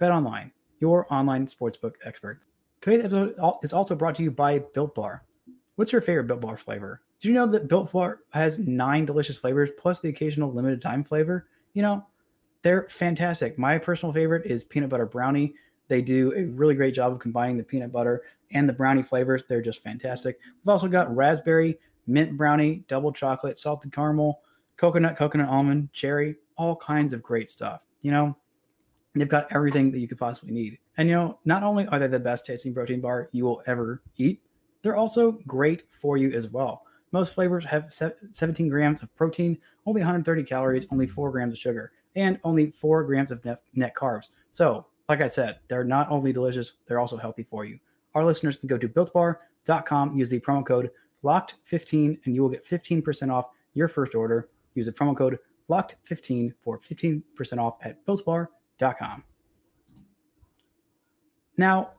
Bet 0.00 0.10
Online, 0.10 0.50
your 0.80 1.06
online 1.14 1.46
sportsbook 1.46 1.92
experts. 2.04 2.48
Today's 2.80 3.04
episode 3.04 3.36
is 3.62 3.72
also 3.72 3.94
brought 3.94 4.16
to 4.16 4.24
you 4.24 4.32
by 4.32 4.58
Built 4.58 4.96
Bar. 4.96 5.22
What's 5.76 5.92
your 5.92 6.00
favorite 6.00 6.26
Built 6.26 6.40
Bar 6.40 6.56
flavor? 6.56 7.00
Do 7.20 7.28
you 7.28 7.34
know 7.34 7.46
that 7.46 7.68
Built 7.68 7.92
Bar 7.92 8.22
has 8.30 8.58
nine 8.58 9.06
delicious 9.06 9.36
flavors 9.36 9.70
plus 9.78 10.00
the 10.00 10.08
occasional 10.08 10.52
limited 10.52 10.82
time 10.82 11.04
flavor? 11.04 11.46
You 11.74 11.82
know, 11.82 12.04
they're 12.62 12.88
fantastic. 12.88 13.56
My 13.56 13.78
personal 13.78 14.12
favorite 14.12 14.50
is 14.50 14.64
peanut 14.64 14.90
butter 14.90 15.06
brownie. 15.06 15.54
They 15.86 16.02
do 16.02 16.34
a 16.34 16.46
really 16.46 16.74
great 16.74 16.96
job 16.96 17.12
of 17.12 17.20
combining 17.20 17.56
the 17.56 17.62
peanut 17.62 17.92
butter 17.92 18.24
and 18.50 18.68
the 18.68 18.72
brownie 18.72 19.04
flavors. 19.04 19.44
They're 19.48 19.62
just 19.62 19.80
fantastic. 19.80 20.40
We've 20.64 20.72
also 20.72 20.88
got 20.88 21.14
raspberry, 21.14 21.78
mint 22.08 22.36
brownie, 22.36 22.82
double 22.88 23.12
chocolate, 23.12 23.60
salted 23.60 23.92
caramel, 23.92 24.40
coconut, 24.76 25.16
coconut 25.16 25.48
almond, 25.48 25.92
cherry, 25.92 26.36
all 26.56 26.76
kinds 26.76 27.12
of 27.12 27.22
great 27.22 27.50
stuff. 27.50 27.84
You 28.02 28.10
know, 28.12 28.36
they've 29.14 29.28
got 29.28 29.50
everything 29.52 29.90
that 29.92 29.98
you 29.98 30.08
could 30.08 30.18
possibly 30.18 30.52
need. 30.52 30.78
And 30.98 31.08
you 31.08 31.14
know, 31.14 31.38
not 31.44 31.62
only 31.62 31.86
are 31.88 31.98
they 31.98 32.06
the 32.06 32.18
best 32.18 32.46
tasting 32.46 32.74
protein 32.74 33.00
bar 33.00 33.28
you 33.32 33.44
will 33.44 33.62
ever 33.66 34.02
eat, 34.16 34.42
they're 34.82 34.96
also 34.96 35.32
great 35.46 35.84
for 35.90 36.16
you 36.16 36.32
as 36.32 36.48
well. 36.48 36.82
Most 37.12 37.34
flavors 37.34 37.64
have 37.64 37.92
17 37.92 38.68
grams 38.68 39.02
of 39.02 39.14
protein, 39.16 39.58
only 39.86 40.00
130 40.00 40.44
calories, 40.44 40.86
only 40.90 41.06
4 41.06 41.30
grams 41.30 41.52
of 41.52 41.58
sugar, 41.58 41.92
and 42.14 42.38
only 42.44 42.70
4 42.70 43.04
grams 43.04 43.30
of 43.30 43.44
net, 43.44 43.62
net 43.74 43.94
carbs. 43.94 44.28
So, 44.50 44.86
like 45.08 45.22
I 45.22 45.28
said, 45.28 45.60
they're 45.68 45.84
not 45.84 46.10
only 46.10 46.32
delicious, 46.32 46.74
they're 46.86 46.98
also 46.98 47.16
healthy 47.16 47.42
for 47.42 47.64
you. 47.64 47.78
Our 48.14 48.24
listeners 48.24 48.56
can 48.56 48.66
go 48.66 48.76
to 48.78 48.88
builtbar.com, 48.88 50.16
use 50.16 50.28
the 50.28 50.40
promo 50.40 50.66
code 50.66 50.90
LOCKED15, 51.22 52.20
and 52.24 52.34
you 52.34 52.42
will 52.42 52.48
get 52.48 52.66
15% 52.66 53.30
off 53.32 53.46
your 53.74 53.88
first 53.88 54.14
order. 54.14 54.48
Use 54.76 54.86
the 54.86 54.92
promo 54.92 55.16
code 55.16 55.38
LOCKED15 55.68 56.52
for 56.62 56.78
15% 56.78 57.22
off 57.58 57.78
at 57.82 58.04
builtbar.com. 58.06 59.24
Now, 61.56 61.90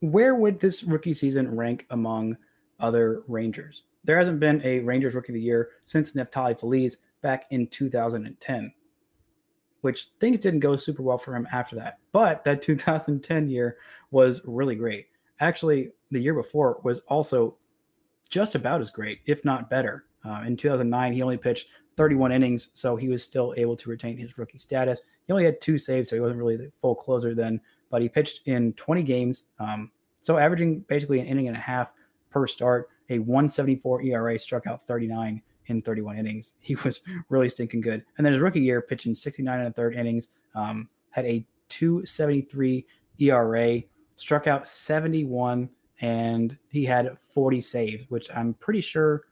where 0.00 0.34
would 0.34 0.60
this 0.60 0.82
rookie 0.82 1.14
season 1.14 1.54
rank 1.54 1.86
among 1.90 2.36
other 2.80 3.22
Rangers? 3.28 3.84
There 4.02 4.18
hasn't 4.18 4.40
been 4.40 4.60
a 4.64 4.80
Rangers 4.80 5.14
Rookie 5.14 5.32
of 5.32 5.34
the 5.34 5.40
Year 5.40 5.70
since 5.84 6.12
Neftali 6.12 6.58
Feliz 6.58 6.98
back 7.22 7.46
in 7.50 7.66
2010, 7.68 8.72
which 9.80 10.08
things 10.20 10.40
didn't 10.40 10.60
go 10.60 10.76
super 10.76 11.02
well 11.02 11.16
for 11.16 11.34
him 11.34 11.48
after 11.52 11.76
that. 11.76 11.98
But 12.12 12.44
that 12.44 12.60
2010 12.60 13.48
year 13.48 13.78
was 14.10 14.42
really 14.46 14.74
great. 14.74 15.06
Actually, 15.40 15.92
the 16.10 16.20
year 16.20 16.34
before 16.34 16.80
was 16.84 17.00
also 17.08 17.56
just 18.28 18.54
about 18.54 18.80
as 18.80 18.90
great, 18.90 19.20
if 19.26 19.44
not 19.44 19.70
better. 19.70 20.04
Uh, 20.24 20.42
in 20.46 20.56
2009, 20.56 21.12
he 21.12 21.22
only 21.22 21.36
pitched 21.36 21.68
31 21.96 22.32
innings, 22.32 22.70
so 22.74 22.96
he 22.96 23.08
was 23.08 23.22
still 23.22 23.54
able 23.56 23.76
to 23.76 23.88
retain 23.88 24.16
his 24.16 24.36
rookie 24.38 24.58
status. 24.58 25.00
He 25.26 25.32
only 25.32 25.44
had 25.44 25.60
two 25.60 25.78
saves, 25.78 26.08
so 26.08 26.16
he 26.16 26.20
wasn't 26.20 26.40
really 26.40 26.56
the 26.56 26.72
full 26.80 26.94
closer 26.94 27.34
then, 27.34 27.60
but 27.90 28.02
he 28.02 28.08
pitched 28.08 28.42
in 28.46 28.72
20 28.74 29.02
games, 29.02 29.44
um, 29.58 29.90
so 30.20 30.38
averaging 30.38 30.80
basically 30.80 31.20
an 31.20 31.26
inning 31.26 31.48
and 31.48 31.56
a 31.56 31.60
half 31.60 31.92
per 32.30 32.46
start. 32.46 32.88
A 33.10 33.18
174 33.18 34.02
ERA, 34.02 34.38
struck 34.38 34.66
out 34.66 34.86
39 34.86 35.42
in 35.66 35.82
31 35.82 36.18
innings. 36.18 36.54
He 36.60 36.74
was 36.76 37.00
really 37.28 37.48
stinking 37.48 37.82
good. 37.82 38.04
And 38.16 38.24
then 38.24 38.32
his 38.32 38.40
rookie 38.40 38.60
year, 38.60 38.80
pitching 38.80 39.14
69 39.14 39.58
and 39.58 39.68
a 39.68 39.72
third 39.72 39.94
innings, 39.94 40.28
um, 40.54 40.88
had 41.10 41.26
a 41.26 41.46
273 41.68 42.86
ERA, 43.18 43.82
struck 44.16 44.46
out 44.46 44.68
71, 44.68 45.68
and 46.00 46.56
he 46.68 46.84
had 46.84 47.16
40 47.18 47.60
saves, 47.60 48.04
which 48.08 48.30
I'm 48.34 48.54
pretty 48.54 48.80
sure, 48.80 49.24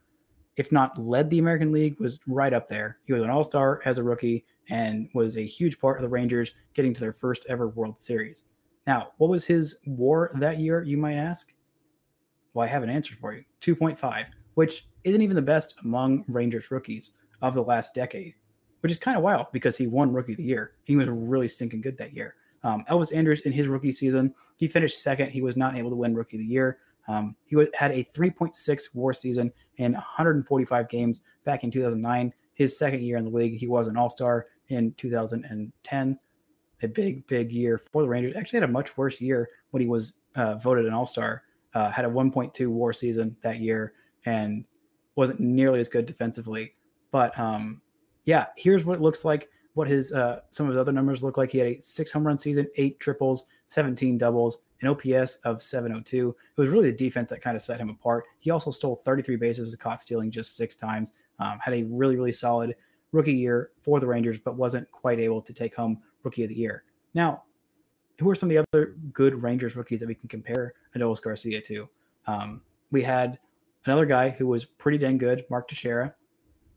if 0.57 0.71
not 0.71 0.99
led 0.99 1.31
the 1.31 1.39
American 1.39 1.73
League, 1.73 1.99
was 1.99 2.21
right 2.27 2.53
up 2.53 2.69
there. 2.69 2.99
He 3.07 3.13
was 3.13 3.23
an 3.23 3.31
all 3.31 3.45
star 3.45 3.81
as 3.85 3.99
a 3.99 4.03
rookie 4.03 4.45
and 4.69 5.09
was 5.15 5.37
a 5.37 5.47
huge 5.47 5.79
part 5.81 5.99
of 5.99 6.03
the 6.03 6.09
Rangers 6.09 6.53
getting 6.75 6.95
to 6.95 7.01
their 7.01 7.13
first 7.13 7.47
ever 7.49 7.69
World 7.69 8.01
Series. 8.01 8.45
Now, 8.87 9.13
what 9.19 9.31
was 9.31 9.45
his 9.47 9.79
war 9.87 10.31
that 10.35 10.59
year, 10.59 10.83
you 10.83 10.97
might 10.97 11.15
ask? 11.15 11.53
Well, 12.55 12.67
I 12.67 12.69
have 12.69 12.83
an 12.83 12.91
answer 12.91 13.15
for 13.15 13.33
you 13.33 13.45
2.5, 13.63 14.27
which 14.55 14.87
isn't 15.05 15.23
even 15.23 15.37
the 15.37 15.43
best 15.43 15.75
among 15.85 16.25
Rangers 16.29 16.71
rookies 16.71 17.13
of 17.41 17.55
the 17.55 17.63
last 17.63 17.95
decade, 17.95 18.35
which 18.81 18.93
is 18.93 18.99
kind 18.99 19.17
of 19.17 19.23
wild 19.23 19.47
because 19.53 19.77
he 19.77 19.87
won 19.87 20.13
Rookie 20.13 20.33
of 20.33 20.39
the 20.39 20.45
Year. 20.45 20.73
He 20.85 20.97
was 20.97 21.09
really 21.09 21.49
stinking 21.49 21.81
good 21.81 21.97
that 21.99 22.15
year. 22.15 22.35
Um, 22.65 22.85
Elvis 22.91 23.15
Andrus, 23.15 23.41
in 23.41 23.53
his 23.53 23.69
rookie 23.69 23.93
season, 23.93 24.35
he 24.57 24.69
finished 24.69 25.03
second. 25.03 25.31
He 25.31 25.43
was 25.43 25.57
not 25.57 25.77
able 25.77 25.91
to 25.91 25.97
win 25.97 26.15
Rookie 26.15 26.37
of 26.37 26.43
the 26.43 26.47
Year. 26.47 26.79
Um, 27.09 27.37
he 27.47 27.57
had 27.75 27.91
a 27.91 28.05
3.6 28.05 28.95
WAR 28.95 29.13
season 29.13 29.53
in 29.77 29.93
145 29.93 30.89
games 30.89 31.21
back 31.45 31.65
in 31.65 31.71
2009. 31.71 32.33
His 32.55 32.77
second 32.77 33.03
year 33.03 33.17
in 33.17 33.25
the 33.25 33.31
league, 33.31 33.59
he 33.59 33.67
was 33.67 33.89
an 33.89 33.97
All 33.97 34.11
Star 34.11 34.47
in 34.69 34.93
2010. 34.95 36.19
A 36.83 36.89
big, 36.89 37.27
big 37.27 37.53
year 37.53 37.79
for 37.79 38.03
the 38.03 38.09
Rangers. 38.09 38.35
Actually, 38.37 38.61
had 38.61 38.69
a 38.69 38.73
much 38.73 38.97
worse 38.97 39.21
year 39.21 39.49
when 39.71 39.81
he 39.81 39.89
was 39.89 40.15
uh, 40.35 40.57
voted 40.57 40.87
an 40.87 40.93
All 40.93 41.07
Star. 41.07 41.43
Uh, 41.75 41.91
had 41.91 42.05
a 42.05 42.09
1.2 42.09 42.67
WAR 42.69 42.93
season 42.93 43.37
that 43.43 43.61
year 43.61 43.95
and 44.27 44.65
wasn't 45.17 45.41
nearly 45.41 45.81
as 45.81 45.89
good 45.89 46.07
defensively. 46.07 46.75
But 47.11 47.39
um, 47.39 47.81
yeah, 48.25 48.47
here's 48.57 48.85
what 48.85 48.97
it 48.97 49.01
looks 49.01 49.25
like 49.25 49.49
what 49.75 49.89
his 49.89 50.13
uh, 50.13 50.41
some 50.51 50.67
of 50.67 50.73
his 50.73 50.81
other 50.81 50.93
numbers 50.93 51.23
look 51.23 51.37
like. 51.37 51.51
He 51.51 51.59
had 51.59 51.69
a 51.69 51.81
six 51.81 52.11
home 52.11 52.27
run 52.27 52.39
season, 52.39 52.69
eight 52.77 53.01
triples, 53.01 53.45
17 53.67 54.19
doubles, 54.19 54.59
an 54.83 54.89
OPS 54.89 55.37
of 55.45 55.63
702. 55.63 56.29
It 56.29 56.61
was 56.61 56.69
really 56.69 56.91
the 56.91 56.97
defense 56.97 57.31
that 57.31 57.41
kind 57.41 57.57
of 57.57 57.63
set 57.63 57.81
him 57.81 57.89
apart. 57.89 58.25
He 58.41 58.51
also 58.51 58.71
stole 58.71 58.97
33 59.05 59.37
bases, 59.37 59.75
caught 59.77 60.01
stealing 60.01 60.31
just 60.31 60.57
six 60.57 60.75
times. 60.75 61.13
Um, 61.39 61.59
had 61.61 61.75
a 61.75 61.85
really 61.85 62.17
really 62.17 62.33
solid 62.33 62.77
rookie 63.13 63.33
year 63.33 63.71
for 63.81 64.01
the 64.01 64.07
Rangers, 64.07 64.39
but 64.39 64.57
wasn't 64.57 64.91
quite 64.91 65.19
able 65.19 65.41
to 65.43 65.53
take 65.53 65.75
home 65.75 66.03
rookie 66.23 66.45
of 66.45 66.49
the 66.49 66.57
year. 66.57 66.85
Now, 67.15 67.45
who 68.19 68.31
are 68.31 68.35
some 68.35 68.51
of 68.51 68.57
the 68.57 68.65
other 68.73 68.97
good 69.13 69.41
Rangers 69.43 69.77
rookies 69.77 70.01
that 70.01 70.07
we 70.07 70.15
can 70.15 70.29
compare 70.29 70.75
Adolis 70.97 71.23
Garcia 71.23 71.61
to? 71.63 71.89
Um, 72.27 72.63
we 72.91 73.03
had 73.03 73.39
another 73.87 74.07
guy 74.07 74.31
who 74.31 74.47
was 74.47 74.65
pretty 74.65 74.99
dang 74.99 75.19
good, 75.19 75.45
Mark 75.51 75.69
Teixeira, 75.69 76.15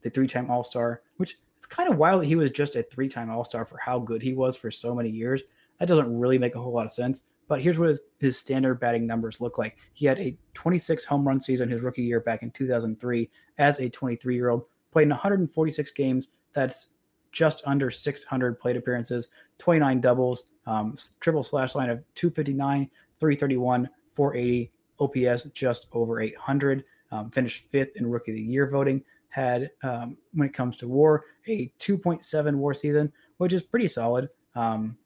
the 0.01 0.09
three-time 0.09 0.49
All-Star, 0.49 1.01
which 1.17 1.37
it's 1.57 1.67
kind 1.67 1.89
of 1.89 1.97
wild 1.97 2.21
that 2.21 2.27
he 2.27 2.35
was 2.35 2.51
just 2.51 2.75
a 2.75 2.83
three-time 2.83 3.29
All-Star 3.29 3.65
for 3.65 3.77
how 3.77 3.99
good 3.99 4.21
he 4.21 4.33
was 4.33 4.57
for 4.57 4.71
so 4.71 4.95
many 4.95 5.09
years. 5.09 5.41
That 5.79 5.87
doesn't 5.87 6.17
really 6.17 6.37
make 6.37 6.55
a 6.55 6.61
whole 6.61 6.73
lot 6.73 6.85
of 6.85 6.91
sense. 6.91 7.23
But 7.47 7.61
here's 7.61 7.77
what 7.77 7.89
his, 7.89 8.01
his 8.19 8.37
standard 8.37 8.79
batting 8.79 9.05
numbers 9.05 9.39
look 9.39 9.57
like. 9.57 9.77
He 9.93 10.05
had 10.05 10.19
a 10.19 10.37
26 10.53 11.05
home 11.05 11.27
run 11.27 11.39
season 11.39 11.69
his 11.69 11.81
rookie 11.81 12.03
year 12.03 12.19
back 12.19 12.43
in 12.43 12.51
2003 12.51 13.29
as 13.57 13.79
a 13.79 13.89
23 13.89 14.35
year 14.35 14.49
old, 14.49 14.65
played 14.91 15.03
in 15.03 15.09
146 15.09 15.91
games. 15.91 16.29
That's 16.53 16.89
just 17.31 17.61
under 17.65 17.91
600 17.91 18.59
plate 18.59 18.77
appearances, 18.77 19.27
29 19.59 20.01
doubles, 20.01 20.45
um, 20.65 20.95
triple 21.19 21.43
slash 21.43 21.75
line 21.75 21.89
of 21.89 21.99
259, 22.15 22.89
331, 23.19 23.89
480, 24.11 24.71
OPS 24.99 25.43
just 25.51 25.87
over 25.91 26.21
800. 26.21 26.83
Um, 27.11 27.29
finished 27.31 27.65
fifth 27.69 27.97
in 27.97 28.07
Rookie 28.07 28.31
of 28.31 28.35
the 28.35 28.41
Year 28.41 28.69
voting. 28.69 29.03
Had, 29.29 29.71
um, 29.83 30.17
when 30.33 30.47
it 30.47 30.53
comes 30.53 30.77
to 30.77 30.87
WAR, 30.87 31.25
a 31.47 31.71
2.7 31.79 32.55
WAR 32.55 32.73
season, 32.73 33.11
which 33.37 33.51
is 33.51 33.61
pretty 33.61 33.89
solid. 33.89 34.29
Um, 34.55 34.97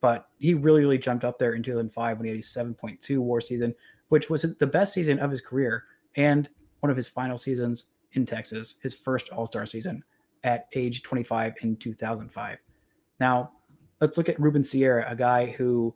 but 0.00 0.28
he 0.38 0.54
really, 0.54 0.80
really 0.80 0.98
jumped 0.98 1.24
up 1.24 1.38
there 1.38 1.52
in 1.52 1.62
2005 1.62 2.18
when 2.18 2.24
he 2.24 2.30
had 2.30 2.40
a 2.40 2.42
7.2 2.42 3.18
WAR 3.18 3.40
season, 3.40 3.74
which 4.08 4.30
was 4.30 4.42
the 4.58 4.66
best 4.66 4.92
season 4.92 5.18
of 5.18 5.30
his 5.30 5.40
career 5.40 5.84
and 6.16 6.48
one 6.80 6.90
of 6.90 6.96
his 6.96 7.08
final 7.08 7.38
seasons 7.38 7.86
in 8.12 8.26
Texas, 8.26 8.76
his 8.82 8.94
first 8.94 9.28
All 9.30 9.46
Star 9.46 9.66
season 9.66 10.02
at 10.42 10.68
age 10.74 11.02
25 11.02 11.54
in 11.62 11.76
2005. 11.76 12.58
Now, 13.18 13.52
let's 14.00 14.16
look 14.16 14.28
at 14.28 14.40
Ruben 14.40 14.64
Sierra, 14.64 15.06
a 15.08 15.14
guy 15.14 15.46
who, 15.46 15.94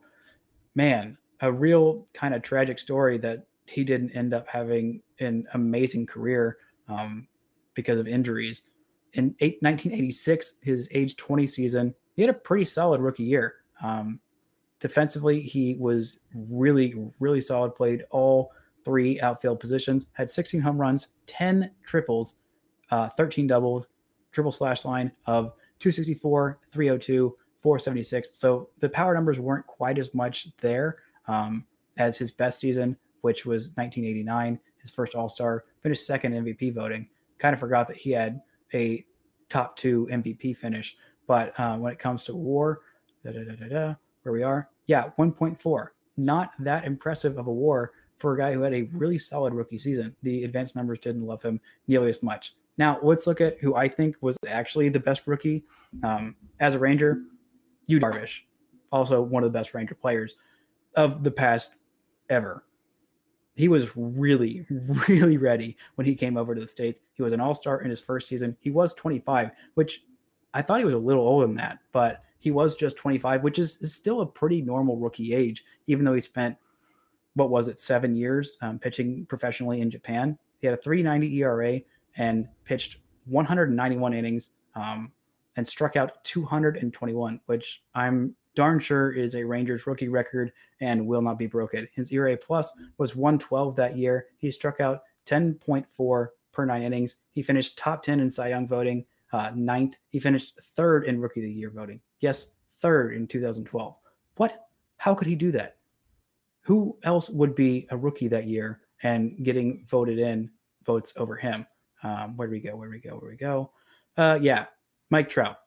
man, 0.75 1.17
a 1.41 1.51
real 1.51 2.07
kind 2.13 2.33
of 2.33 2.41
tragic 2.41 2.79
story 2.79 3.17
that 3.17 3.47
he 3.65 3.83
didn't 3.83 4.11
end 4.11 4.33
up 4.33 4.47
having 4.47 5.01
an 5.19 5.47
amazing 5.53 6.05
career 6.05 6.57
um, 6.87 7.27
because 7.73 7.99
of 7.99 8.07
injuries. 8.07 8.61
In 9.13 9.35
eight, 9.39 9.57
1986, 9.61 10.53
his 10.61 10.87
age 10.91 11.15
20 11.15 11.47
season, 11.47 11.95
he 12.15 12.21
had 12.21 12.29
a 12.29 12.37
pretty 12.37 12.65
solid 12.65 13.01
rookie 13.01 13.23
year. 13.23 13.55
Um, 13.81 14.19
defensively, 14.79 15.41
he 15.41 15.75
was 15.79 16.21
really, 16.33 16.95
really 17.19 17.41
solid, 17.41 17.75
played 17.75 18.03
all 18.11 18.51
three 18.83 19.19
outfield 19.21 19.59
positions, 19.59 20.07
had 20.13 20.29
16 20.29 20.61
home 20.61 20.79
runs, 20.79 21.07
10 21.25 21.71
triples, 21.83 22.35
uh, 22.91 23.09
13 23.09 23.47
doubles, 23.47 23.87
triple 24.31 24.51
slash 24.51 24.85
line 24.85 25.11
of 25.25 25.53
264, 25.79 26.59
302, 26.71 27.35
476. 27.57 28.31
So 28.35 28.69
the 28.79 28.89
power 28.89 29.13
numbers 29.13 29.39
weren't 29.39 29.65
quite 29.65 29.97
as 29.97 30.13
much 30.13 30.49
there 30.61 30.97
um, 31.27 31.65
as 31.97 32.17
his 32.17 32.31
best 32.31 32.59
season, 32.59 32.95
which 33.21 33.45
was 33.45 33.69
1989, 33.75 34.59
his 34.81 34.91
first 34.91 35.15
All 35.15 35.29
Star, 35.29 35.65
finished 35.81 36.05
second 36.05 36.33
MVP 36.33 36.75
voting. 36.75 37.07
Kind 37.39 37.53
of 37.53 37.59
forgot 37.59 37.87
that 37.87 37.97
he 37.97 38.11
had 38.11 38.41
a 38.73 39.03
top 39.49 39.75
two 39.75 40.07
MVP 40.11 40.57
finish. 40.57 40.95
But 41.27 41.59
uh, 41.59 41.77
when 41.77 41.91
it 41.91 41.99
comes 41.99 42.23
to 42.25 42.35
war, 42.35 42.81
da, 43.31 43.55
da, 43.55 43.67
da, 43.67 43.95
where 44.23 44.33
we 44.33 44.43
are, 44.43 44.69
yeah, 44.87 45.09
1.4. 45.17 45.87
Not 46.17 46.51
that 46.59 46.85
impressive 46.85 47.37
of 47.37 47.47
a 47.47 47.53
war 47.53 47.91
for 48.17 48.33
a 48.33 48.37
guy 48.37 48.53
who 48.53 48.61
had 48.61 48.73
a 48.73 48.83
really 48.93 49.17
solid 49.17 49.53
rookie 49.53 49.77
season. 49.77 50.15
The 50.23 50.43
advanced 50.43 50.75
numbers 50.75 50.99
didn't 50.99 51.25
love 51.25 51.41
him 51.41 51.59
nearly 51.87 52.09
as 52.09 52.23
much. 52.23 52.55
Now, 52.77 52.99
let's 53.01 53.27
look 53.27 53.41
at 53.41 53.57
who 53.59 53.75
I 53.75 53.87
think 53.87 54.15
was 54.21 54.37
actually 54.47 54.89
the 54.89 54.99
best 54.99 55.23
rookie 55.25 55.63
um, 56.03 56.35
as 56.59 56.75
a 56.75 56.79
Ranger. 56.79 57.21
Yu 57.87 57.99
Darvish, 57.99 58.41
also 58.91 59.21
one 59.21 59.43
of 59.43 59.51
the 59.51 59.57
best 59.57 59.73
Ranger 59.73 59.95
players 59.95 60.35
of 60.95 61.23
the 61.23 61.31
past 61.31 61.75
ever. 62.29 62.63
He 63.55 63.67
was 63.67 63.95
really, 63.95 64.65
really 65.07 65.37
ready 65.37 65.77
when 65.95 66.05
he 66.05 66.15
came 66.15 66.35
over 66.35 66.55
to 66.55 66.61
the 66.61 66.67
States. 66.67 67.01
He 67.13 67.23
was 67.23 67.31
an 67.31 67.39
all 67.39 67.53
star 67.53 67.81
in 67.81 67.89
his 67.89 68.01
first 68.01 68.27
season. 68.27 68.57
He 68.59 68.71
was 68.71 68.93
25, 68.95 69.51
which 69.75 70.03
I 70.53 70.61
thought 70.61 70.79
he 70.79 70.85
was 70.85 70.93
a 70.93 70.99
little 70.99 71.25
older 71.25 71.47
than 71.47 71.55
that, 71.57 71.79
but 71.91 72.23
he 72.45 72.51
was 72.51 72.75
just 72.75 72.95
25, 72.97 73.41
which 73.41 73.57
is, 73.57 73.81
is 73.81 73.91
still 73.91 74.21
a 74.21 74.25
pretty 74.25 74.61
normal 74.61 74.97
rookie 74.97 75.33
age, 75.33 75.65
even 75.87 76.05
though 76.05 76.13
he 76.13 76.21
spent, 76.21 76.55
what 77.33 77.49
was 77.49 77.67
it, 77.67 77.79
seven 77.79 78.15
years 78.15 78.59
um, 78.61 78.77
pitching 78.77 79.25
professionally 79.25 79.81
in 79.81 79.89
Japan. 79.89 80.37
He 80.59 80.67
had 80.67 80.77
a 80.77 80.79
390 80.79 81.37
ERA 81.39 81.81
and 82.17 82.47
pitched 82.63 82.97
191 83.25 84.13
innings 84.13 84.51
um, 84.75 85.11
and 85.55 85.67
struck 85.67 85.95
out 85.95 86.23
221, 86.23 87.39
which 87.47 87.81
I'm 87.95 88.35
darn 88.55 88.79
sure 88.79 89.11
is 89.11 89.33
a 89.33 89.43
Rangers 89.43 89.87
rookie 89.87 90.09
record 90.09 90.51
and 90.81 91.07
will 91.07 91.23
not 91.23 91.39
be 91.39 91.47
broken. 91.47 91.87
His 91.93 92.11
ERA 92.11 92.37
plus 92.37 92.71
was 92.99 93.15
112 93.15 93.75
that 93.77 93.97
year. 93.97 94.27
He 94.37 94.51
struck 94.51 94.79
out 94.79 95.01
10.4 95.25 96.27
per 96.51 96.65
nine 96.65 96.83
innings. 96.83 97.15
He 97.31 97.41
finished 97.41 97.75
top 97.75 98.03
10 98.03 98.19
in 98.19 98.29
Cy 98.29 98.49
Young 98.49 98.67
voting, 98.67 99.03
uh, 99.35 99.51
ninth. 99.53 99.97
He 100.09 100.19
finished 100.19 100.57
third 100.77 101.03
in 101.05 101.19
Rookie 101.19 101.41
of 101.41 101.45
the 101.45 101.51
Year 101.51 101.69
voting. 101.69 101.99
Yes, 102.21 102.53
third 102.81 103.13
in 103.13 103.27
2012. 103.27 103.95
What? 104.37 104.67
How 104.95 105.13
could 105.13 105.27
he 105.27 105.35
do 105.35 105.51
that? 105.51 105.75
Who 106.61 106.97
else 107.03 107.29
would 107.29 107.53
be 107.53 107.85
a 107.91 107.97
rookie 107.97 108.29
that 108.29 108.47
year 108.47 108.81
and 109.03 109.43
getting 109.43 109.85
voted 109.87 110.19
in 110.19 110.49
votes 110.85 111.13
over 111.17 111.35
him? 111.35 111.67
Um, 112.01 112.37
where 112.37 112.47
do 112.47 112.53
we 112.53 112.61
go? 112.61 112.77
Where 112.77 112.87
do 112.87 112.93
we 112.93 112.99
go? 112.99 113.17
Where 113.17 113.31
do 113.31 113.33
we 113.33 113.35
go? 113.35 113.71
Uh, 114.15 114.39
yeah, 114.41 114.67
Mike 115.09 115.29
Trout. 115.29 115.57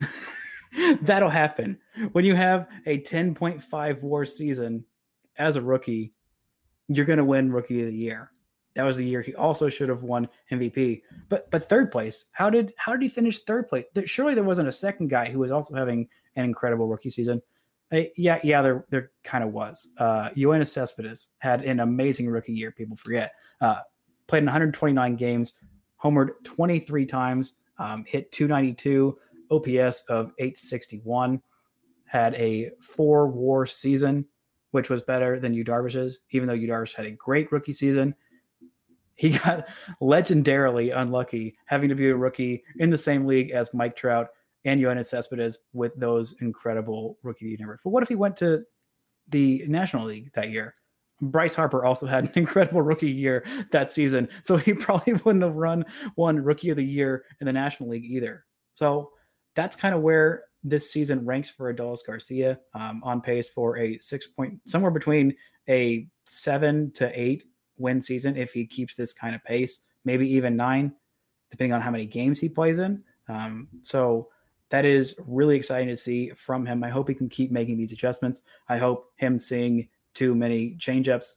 That'll 1.02 1.30
happen 1.30 1.78
when 2.12 2.24
you 2.24 2.34
have 2.34 2.66
a 2.86 3.00
10.5 3.00 4.02
WAR 4.02 4.26
season 4.26 4.84
as 5.38 5.54
a 5.54 5.62
rookie. 5.62 6.12
You're 6.88 7.06
going 7.06 7.18
to 7.18 7.24
win 7.24 7.52
Rookie 7.52 7.80
of 7.80 7.86
the 7.86 7.94
Year. 7.94 8.32
That 8.74 8.82
was 8.84 8.96
the 8.96 9.06
year 9.06 9.22
he 9.22 9.34
also 9.34 9.68
should 9.68 9.88
have 9.88 10.02
won 10.02 10.28
MVP. 10.50 11.02
But 11.28 11.50
but 11.50 11.68
third 11.68 11.92
place, 11.92 12.26
how 12.32 12.50
did 12.50 12.72
how 12.76 12.92
did 12.92 13.02
he 13.02 13.08
finish 13.08 13.42
third 13.44 13.68
place? 13.68 13.84
Surely 14.06 14.34
there 14.34 14.44
wasn't 14.44 14.68
a 14.68 14.72
second 14.72 15.08
guy 15.08 15.30
who 15.30 15.38
was 15.38 15.50
also 15.50 15.74
having 15.74 16.08
an 16.36 16.44
incredible 16.44 16.88
rookie 16.88 17.10
season. 17.10 17.40
Uh, 17.92 18.02
yeah, 18.16 18.40
yeah, 18.42 18.62
there 18.62 18.84
there 18.90 19.10
kind 19.22 19.44
of 19.44 19.52
was. 19.52 19.90
Uh, 19.98 20.30
Yoenis 20.30 20.68
Cespedes 20.68 21.28
had 21.38 21.62
an 21.64 21.80
amazing 21.80 22.28
rookie 22.28 22.52
year. 22.52 22.72
People 22.72 22.96
forget. 22.96 23.32
Uh, 23.60 23.80
played 24.26 24.40
in 24.40 24.46
129 24.46 25.16
games, 25.16 25.54
homered 26.02 26.30
23 26.44 27.06
times, 27.06 27.54
um, 27.78 28.04
hit 28.06 28.32
292, 28.32 29.16
OPS 29.50 30.04
of 30.08 30.32
861, 30.38 31.40
had 32.06 32.34
a 32.34 32.70
four 32.80 33.28
war 33.28 33.66
season, 33.66 34.24
which 34.70 34.88
was 34.88 35.02
better 35.02 35.38
than 35.38 35.54
Yu 35.54 35.64
Darvish's, 35.64 36.20
even 36.30 36.48
though 36.48 36.54
Yu 36.54 36.68
Darvish 36.68 36.94
had 36.94 37.06
a 37.06 37.10
great 37.12 37.52
rookie 37.52 37.72
season. 37.72 38.14
He 39.16 39.30
got 39.30 39.68
legendarily 40.02 40.96
unlucky 40.96 41.56
having 41.66 41.88
to 41.88 41.94
be 41.94 42.08
a 42.08 42.16
rookie 42.16 42.64
in 42.78 42.90
the 42.90 42.98
same 42.98 43.26
league 43.26 43.50
as 43.50 43.74
Mike 43.74 43.96
Trout 43.96 44.28
and 44.64 44.80
Yoenis 44.80 45.06
Cespedes 45.06 45.58
with 45.72 45.94
those 45.96 46.36
incredible 46.40 47.18
rookie 47.22 47.56
numbers. 47.58 47.80
But 47.84 47.90
what 47.90 48.02
if 48.02 48.08
he 48.08 48.14
went 48.14 48.36
to 48.36 48.64
the 49.28 49.64
National 49.68 50.06
League 50.06 50.32
that 50.34 50.50
year? 50.50 50.74
Bryce 51.20 51.54
Harper 51.54 51.84
also 51.84 52.06
had 52.06 52.24
an 52.24 52.32
incredible 52.36 52.82
rookie 52.82 53.10
year 53.10 53.44
that 53.70 53.92
season, 53.92 54.28
so 54.42 54.56
he 54.56 54.72
probably 54.74 55.14
wouldn't 55.14 55.44
have 55.44 55.54
run 55.54 55.84
one 56.16 56.38
rookie 56.38 56.70
of 56.70 56.76
the 56.76 56.84
year 56.84 57.24
in 57.40 57.46
the 57.46 57.52
National 57.52 57.90
League 57.90 58.04
either. 58.04 58.44
So 58.74 59.10
that's 59.54 59.76
kind 59.76 59.94
of 59.94 60.02
where 60.02 60.44
this 60.64 60.90
season 60.90 61.24
ranks 61.24 61.50
for 61.50 61.72
Adolis 61.72 62.04
Garcia, 62.06 62.58
um, 62.74 63.02
on 63.04 63.20
pace 63.20 63.48
for 63.48 63.78
a 63.78 63.98
six 63.98 64.26
point 64.26 64.58
somewhere 64.66 64.90
between 64.90 65.34
a 65.68 66.08
seven 66.26 66.90
to 66.92 67.20
eight 67.20 67.44
win 67.78 68.00
season 68.00 68.36
if 68.36 68.52
he 68.52 68.66
keeps 68.66 68.94
this 68.94 69.12
kind 69.12 69.34
of 69.34 69.44
pace, 69.44 69.82
maybe 70.04 70.28
even 70.30 70.56
nine, 70.56 70.92
depending 71.50 71.72
on 71.72 71.80
how 71.80 71.90
many 71.90 72.06
games 72.06 72.40
he 72.40 72.48
plays 72.48 72.78
in. 72.78 73.02
Um, 73.28 73.68
so 73.82 74.28
that 74.70 74.84
is 74.84 75.18
really 75.26 75.56
exciting 75.56 75.88
to 75.88 75.96
see 75.96 76.30
from 76.30 76.66
him. 76.66 76.82
I 76.82 76.88
hope 76.88 77.08
he 77.08 77.14
can 77.14 77.28
keep 77.28 77.50
making 77.50 77.76
these 77.76 77.92
adjustments. 77.92 78.42
I 78.68 78.78
hope 78.78 79.12
him 79.16 79.38
seeing 79.38 79.88
too 80.14 80.34
many 80.34 80.76
changeups 80.78 81.34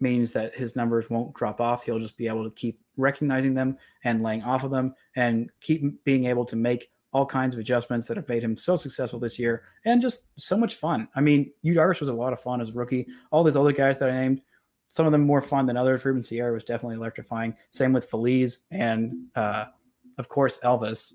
means 0.00 0.32
that 0.32 0.56
his 0.56 0.76
numbers 0.76 1.08
won't 1.08 1.34
drop 1.34 1.60
off. 1.60 1.84
He'll 1.84 1.98
just 1.98 2.16
be 2.16 2.28
able 2.28 2.44
to 2.44 2.50
keep 2.50 2.80
recognizing 2.96 3.54
them 3.54 3.78
and 4.04 4.22
laying 4.22 4.42
off 4.42 4.64
of 4.64 4.70
them 4.70 4.94
and 5.16 5.50
keep 5.60 6.04
being 6.04 6.26
able 6.26 6.44
to 6.44 6.56
make 6.56 6.90
all 7.12 7.24
kinds 7.24 7.54
of 7.54 7.60
adjustments 7.60 8.06
that 8.08 8.16
have 8.16 8.28
made 8.28 8.42
him 8.42 8.56
so 8.56 8.76
successful 8.76 9.20
this 9.20 9.38
year 9.38 9.62
and 9.84 10.02
just 10.02 10.26
so 10.36 10.56
much 10.56 10.74
fun. 10.74 11.08
I 11.14 11.20
mean, 11.20 11.52
Yu 11.62 11.74
Darvish 11.74 12.00
was 12.00 12.08
a 12.08 12.12
lot 12.12 12.32
of 12.32 12.40
fun 12.40 12.60
as 12.60 12.70
a 12.70 12.72
rookie. 12.72 13.06
All 13.30 13.44
these 13.44 13.56
other 13.56 13.72
guys 13.72 13.96
that 13.98 14.10
I 14.10 14.20
named, 14.20 14.42
some 14.88 15.06
of 15.06 15.12
them 15.12 15.22
more 15.22 15.40
fun 15.40 15.66
than 15.66 15.76
others. 15.76 16.04
Ruben 16.04 16.22
Sierra 16.22 16.52
was 16.52 16.64
definitely 16.64 16.96
electrifying. 16.96 17.56
Same 17.70 17.92
with 17.92 18.08
Feliz 18.08 18.60
and, 18.70 19.26
uh, 19.34 19.66
of 20.18 20.28
course, 20.28 20.58
Elvis. 20.60 21.14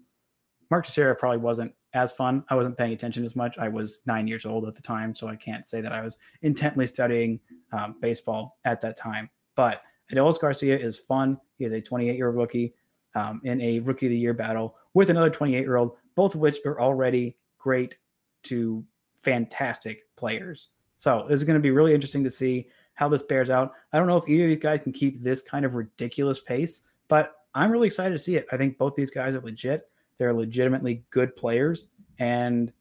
Mark 0.69 0.85
Teixeira 0.85 1.15
probably 1.15 1.37
wasn't 1.37 1.73
as 1.93 2.11
fun. 2.11 2.43
I 2.49 2.55
wasn't 2.55 2.77
paying 2.77 2.93
attention 2.93 3.23
as 3.25 3.35
much. 3.35 3.57
I 3.57 3.67
was 3.67 4.01
nine 4.05 4.27
years 4.27 4.45
old 4.45 4.67
at 4.67 4.75
the 4.75 4.81
time, 4.81 5.15
so 5.15 5.27
I 5.27 5.35
can't 5.35 5.67
say 5.67 5.81
that 5.81 5.91
I 5.91 6.01
was 6.01 6.17
intently 6.41 6.85
studying 6.85 7.39
um, 7.71 7.95
baseball 8.01 8.59
at 8.65 8.81
that 8.81 8.97
time. 8.97 9.29
But 9.55 9.81
Adolis 10.11 10.39
Garcia 10.39 10.77
is 10.77 10.97
fun. 10.97 11.39
He 11.57 11.65
is 11.65 11.73
a 11.73 11.81
28 11.81 12.15
year 12.15 12.27
old 12.27 12.37
rookie 12.37 12.73
um, 13.15 13.41
in 13.43 13.59
a 13.61 13.79
rookie 13.79 14.05
of 14.05 14.11
the 14.11 14.17
year 14.17 14.33
battle 14.33 14.75
with 14.93 15.09
another 15.09 15.29
28 15.29 15.59
year 15.59 15.77
old, 15.77 15.95
both 16.15 16.35
of 16.35 16.41
which 16.41 16.57
are 16.65 16.79
already 16.79 17.37
great 17.57 17.97
to 18.43 18.83
fantastic 19.21 20.03
players. 20.15 20.69
So 20.97 21.25
this 21.27 21.39
is 21.39 21.45
going 21.45 21.55
to 21.55 21.61
be 21.61 21.71
really 21.71 21.93
interesting 21.93 22.23
to 22.23 22.29
see 22.29 22.67
how 22.99 23.07
this 23.07 23.23
bears 23.23 23.49
out. 23.49 23.71
I 23.93 23.97
don't 23.97 24.07
know 24.07 24.17
if 24.17 24.27
either 24.27 24.43
of 24.43 24.49
these 24.49 24.59
guys 24.59 24.81
can 24.83 24.91
keep 24.91 25.23
this 25.23 25.41
kind 25.41 25.63
of 25.63 25.73
ridiculous 25.73 26.41
pace, 26.41 26.81
but 27.07 27.33
I'm 27.55 27.71
really 27.71 27.87
excited 27.87 28.11
to 28.11 28.19
see 28.19 28.35
it. 28.35 28.45
I 28.51 28.57
think 28.57 28.77
both 28.77 28.93
these 28.93 29.09
guys 29.09 29.33
are 29.33 29.39
legit. 29.39 29.89
They're 30.17 30.33
legitimately 30.33 31.05
good 31.09 31.33
players 31.37 31.85
and 32.19 32.73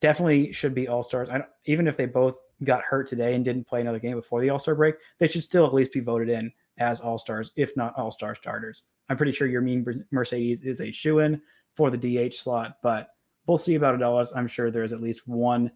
definitely 0.00 0.52
should 0.52 0.74
be 0.74 0.88
all 0.88 1.04
stars. 1.04 1.28
Even 1.66 1.86
if 1.86 1.96
they 1.96 2.06
both 2.06 2.34
got 2.64 2.82
hurt 2.82 3.08
today 3.08 3.36
and 3.36 3.44
didn't 3.44 3.68
play 3.68 3.80
another 3.80 4.00
game 4.00 4.16
before 4.16 4.40
the 4.40 4.50
All 4.50 4.58
Star 4.58 4.74
break, 4.74 4.96
they 5.20 5.28
should 5.28 5.44
still 5.44 5.64
at 5.64 5.72
least 5.72 5.92
be 5.92 6.00
voted 6.00 6.28
in 6.28 6.52
as 6.78 7.00
All 7.00 7.16
Stars, 7.16 7.52
if 7.54 7.76
not 7.76 7.96
All 7.96 8.10
Star 8.10 8.34
starters. 8.34 8.82
I'm 9.08 9.16
pretty 9.16 9.32
sure 9.32 9.46
Yermín 9.48 10.04
Mercedes 10.10 10.64
is 10.64 10.80
a 10.80 10.90
shoe 10.90 11.20
in 11.20 11.40
for 11.74 11.90
the 11.92 12.28
DH 12.28 12.34
slot, 12.34 12.78
but 12.82 13.10
we'll 13.46 13.56
see 13.56 13.76
about 13.76 13.96
Adolis. 13.96 14.32
I'm 14.34 14.48
sure 14.48 14.72
there's 14.72 14.92
at 14.92 15.00
least 15.00 15.28
one 15.28 15.70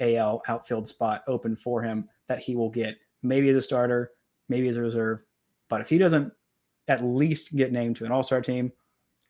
AL 0.00 0.42
outfield 0.48 0.88
spot 0.88 1.22
open 1.26 1.56
for 1.56 1.82
him 1.82 2.08
that 2.28 2.38
he 2.38 2.56
will 2.56 2.70
get, 2.70 2.96
maybe 3.22 3.48
as 3.48 3.56
a 3.56 3.62
starter, 3.62 4.12
maybe 4.48 4.68
as 4.68 4.76
a 4.76 4.80
reserve. 4.80 5.20
But 5.68 5.80
if 5.80 5.88
he 5.88 5.98
doesn't 5.98 6.32
at 6.88 7.04
least 7.04 7.54
get 7.56 7.72
named 7.72 7.96
to 7.96 8.04
an 8.04 8.12
All 8.12 8.22
Star 8.22 8.40
team, 8.40 8.72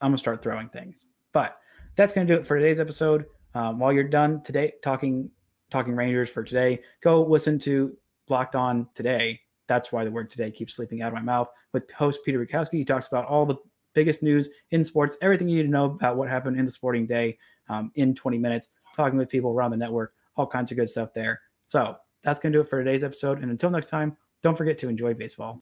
I'm 0.01 0.11
gonna 0.11 0.19
start 0.19 0.43
throwing 0.43 0.69
things. 0.69 1.07
But 1.33 1.59
that's 1.97 2.13
gonna 2.13 2.27
do 2.27 2.35
it 2.35 2.47
for 2.47 2.59
today's 2.59 2.81
episode. 2.81 3.27
Um, 3.55 3.79
while 3.79 3.93
you're 3.93 4.05
done 4.05 4.43
today 4.43 4.73
talking 4.83 5.31
talking 5.71 5.95
Rangers 5.95 6.31
for 6.31 6.43
today, 6.43 6.81
go 7.03 7.23
listen 7.23 7.59
to 7.61 7.97
Locked 8.29 8.57
On 8.57 8.87
today. 8.95 9.41
That's 9.69 9.93
why 9.93 10.05
the 10.05 10.11
word 10.11 10.31
today 10.31 10.51
keeps 10.51 10.75
sleeping 10.75 11.03
out 11.03 11.09
of 11.09 11.15
my 11.15 11.23
mouth. 11.23 11.49
With 11.73 11.91
host 11.93 12.21
Peter 12.25 12.45
Bukowski, 12.45 12.79
he 12.79 12.85
talks 12.85 13.09
about 13.09 13.27
all 13.27 13.47
the 13.47 13.57
biggest 13.95 14.23
news 14.23 14.51
in 14.71 14.85
sports, 14.85 15.17
everything 15.23 15.49
you 15.49 15.59
need 15.59 15.65
to 15.65 15.69
know 15.69 15.87
about 15.87 16.17
what 16.17 16.29
happened 16.29 16.59
in 16.59 16.67
the 16.67 16.73
sporting 16.73 17.07
day 17.07 17.39
um, 17.69 17.91
in 17.95 18.15
20 18.15 18.39
minutes, 18.39 18.71
talking 18.97 19.19
with 19.19 19.29
people 19.29 19.51
around 19.51 19.71
the 19.71 19.77
network, 19.77 20.15
all 20.37 20.47
kinds 20.47 20.71
of 20.71 20.77
good 20.77 20.89
stuff 20.89 21.13
there. 21.15 21.41
So 21.67 21.97
that's 22.23 22.41
going 22.41 22.53
to 22.53 22.59
do 22.59 22.61
it 22.61 22.69
for 22.69 22.79
today's 22.79 23.05
episode. 23.05 23.43
And 23.43 23.51
until 23.51 23.71
next 23.71 23.87
time, 23.87 24.17
don't 24.43 24.57
forget 24.57 24.79
to 24.79 24.89
enjoy 24.89 25.15
baseball. 25.15 25.59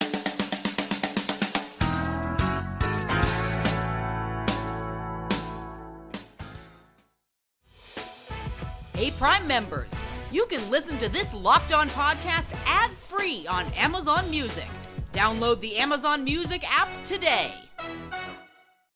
Hey, 8.93 9.09
Prime 9.17 9.47
members, 9.47 9.89
you 10.31 10.45
can 10.45 10.69
listen 10.69 10.99
to 10.99 11.09
this 11.09 11.33
locked 11.33 11.73
on 11.73 11.89
podcast 11.89 12.45
ad 12.67 12.91
free 12.91 13.47
on 13.47 13.65
Amazon 13.73 14.29
Music. 14.29 14.67
Download 15.11 15.59
the 15.59 15.77
Amazon 15.77 16.23
Music 16.23 16.63
app 16.71 16.87
today. 17.03 17.51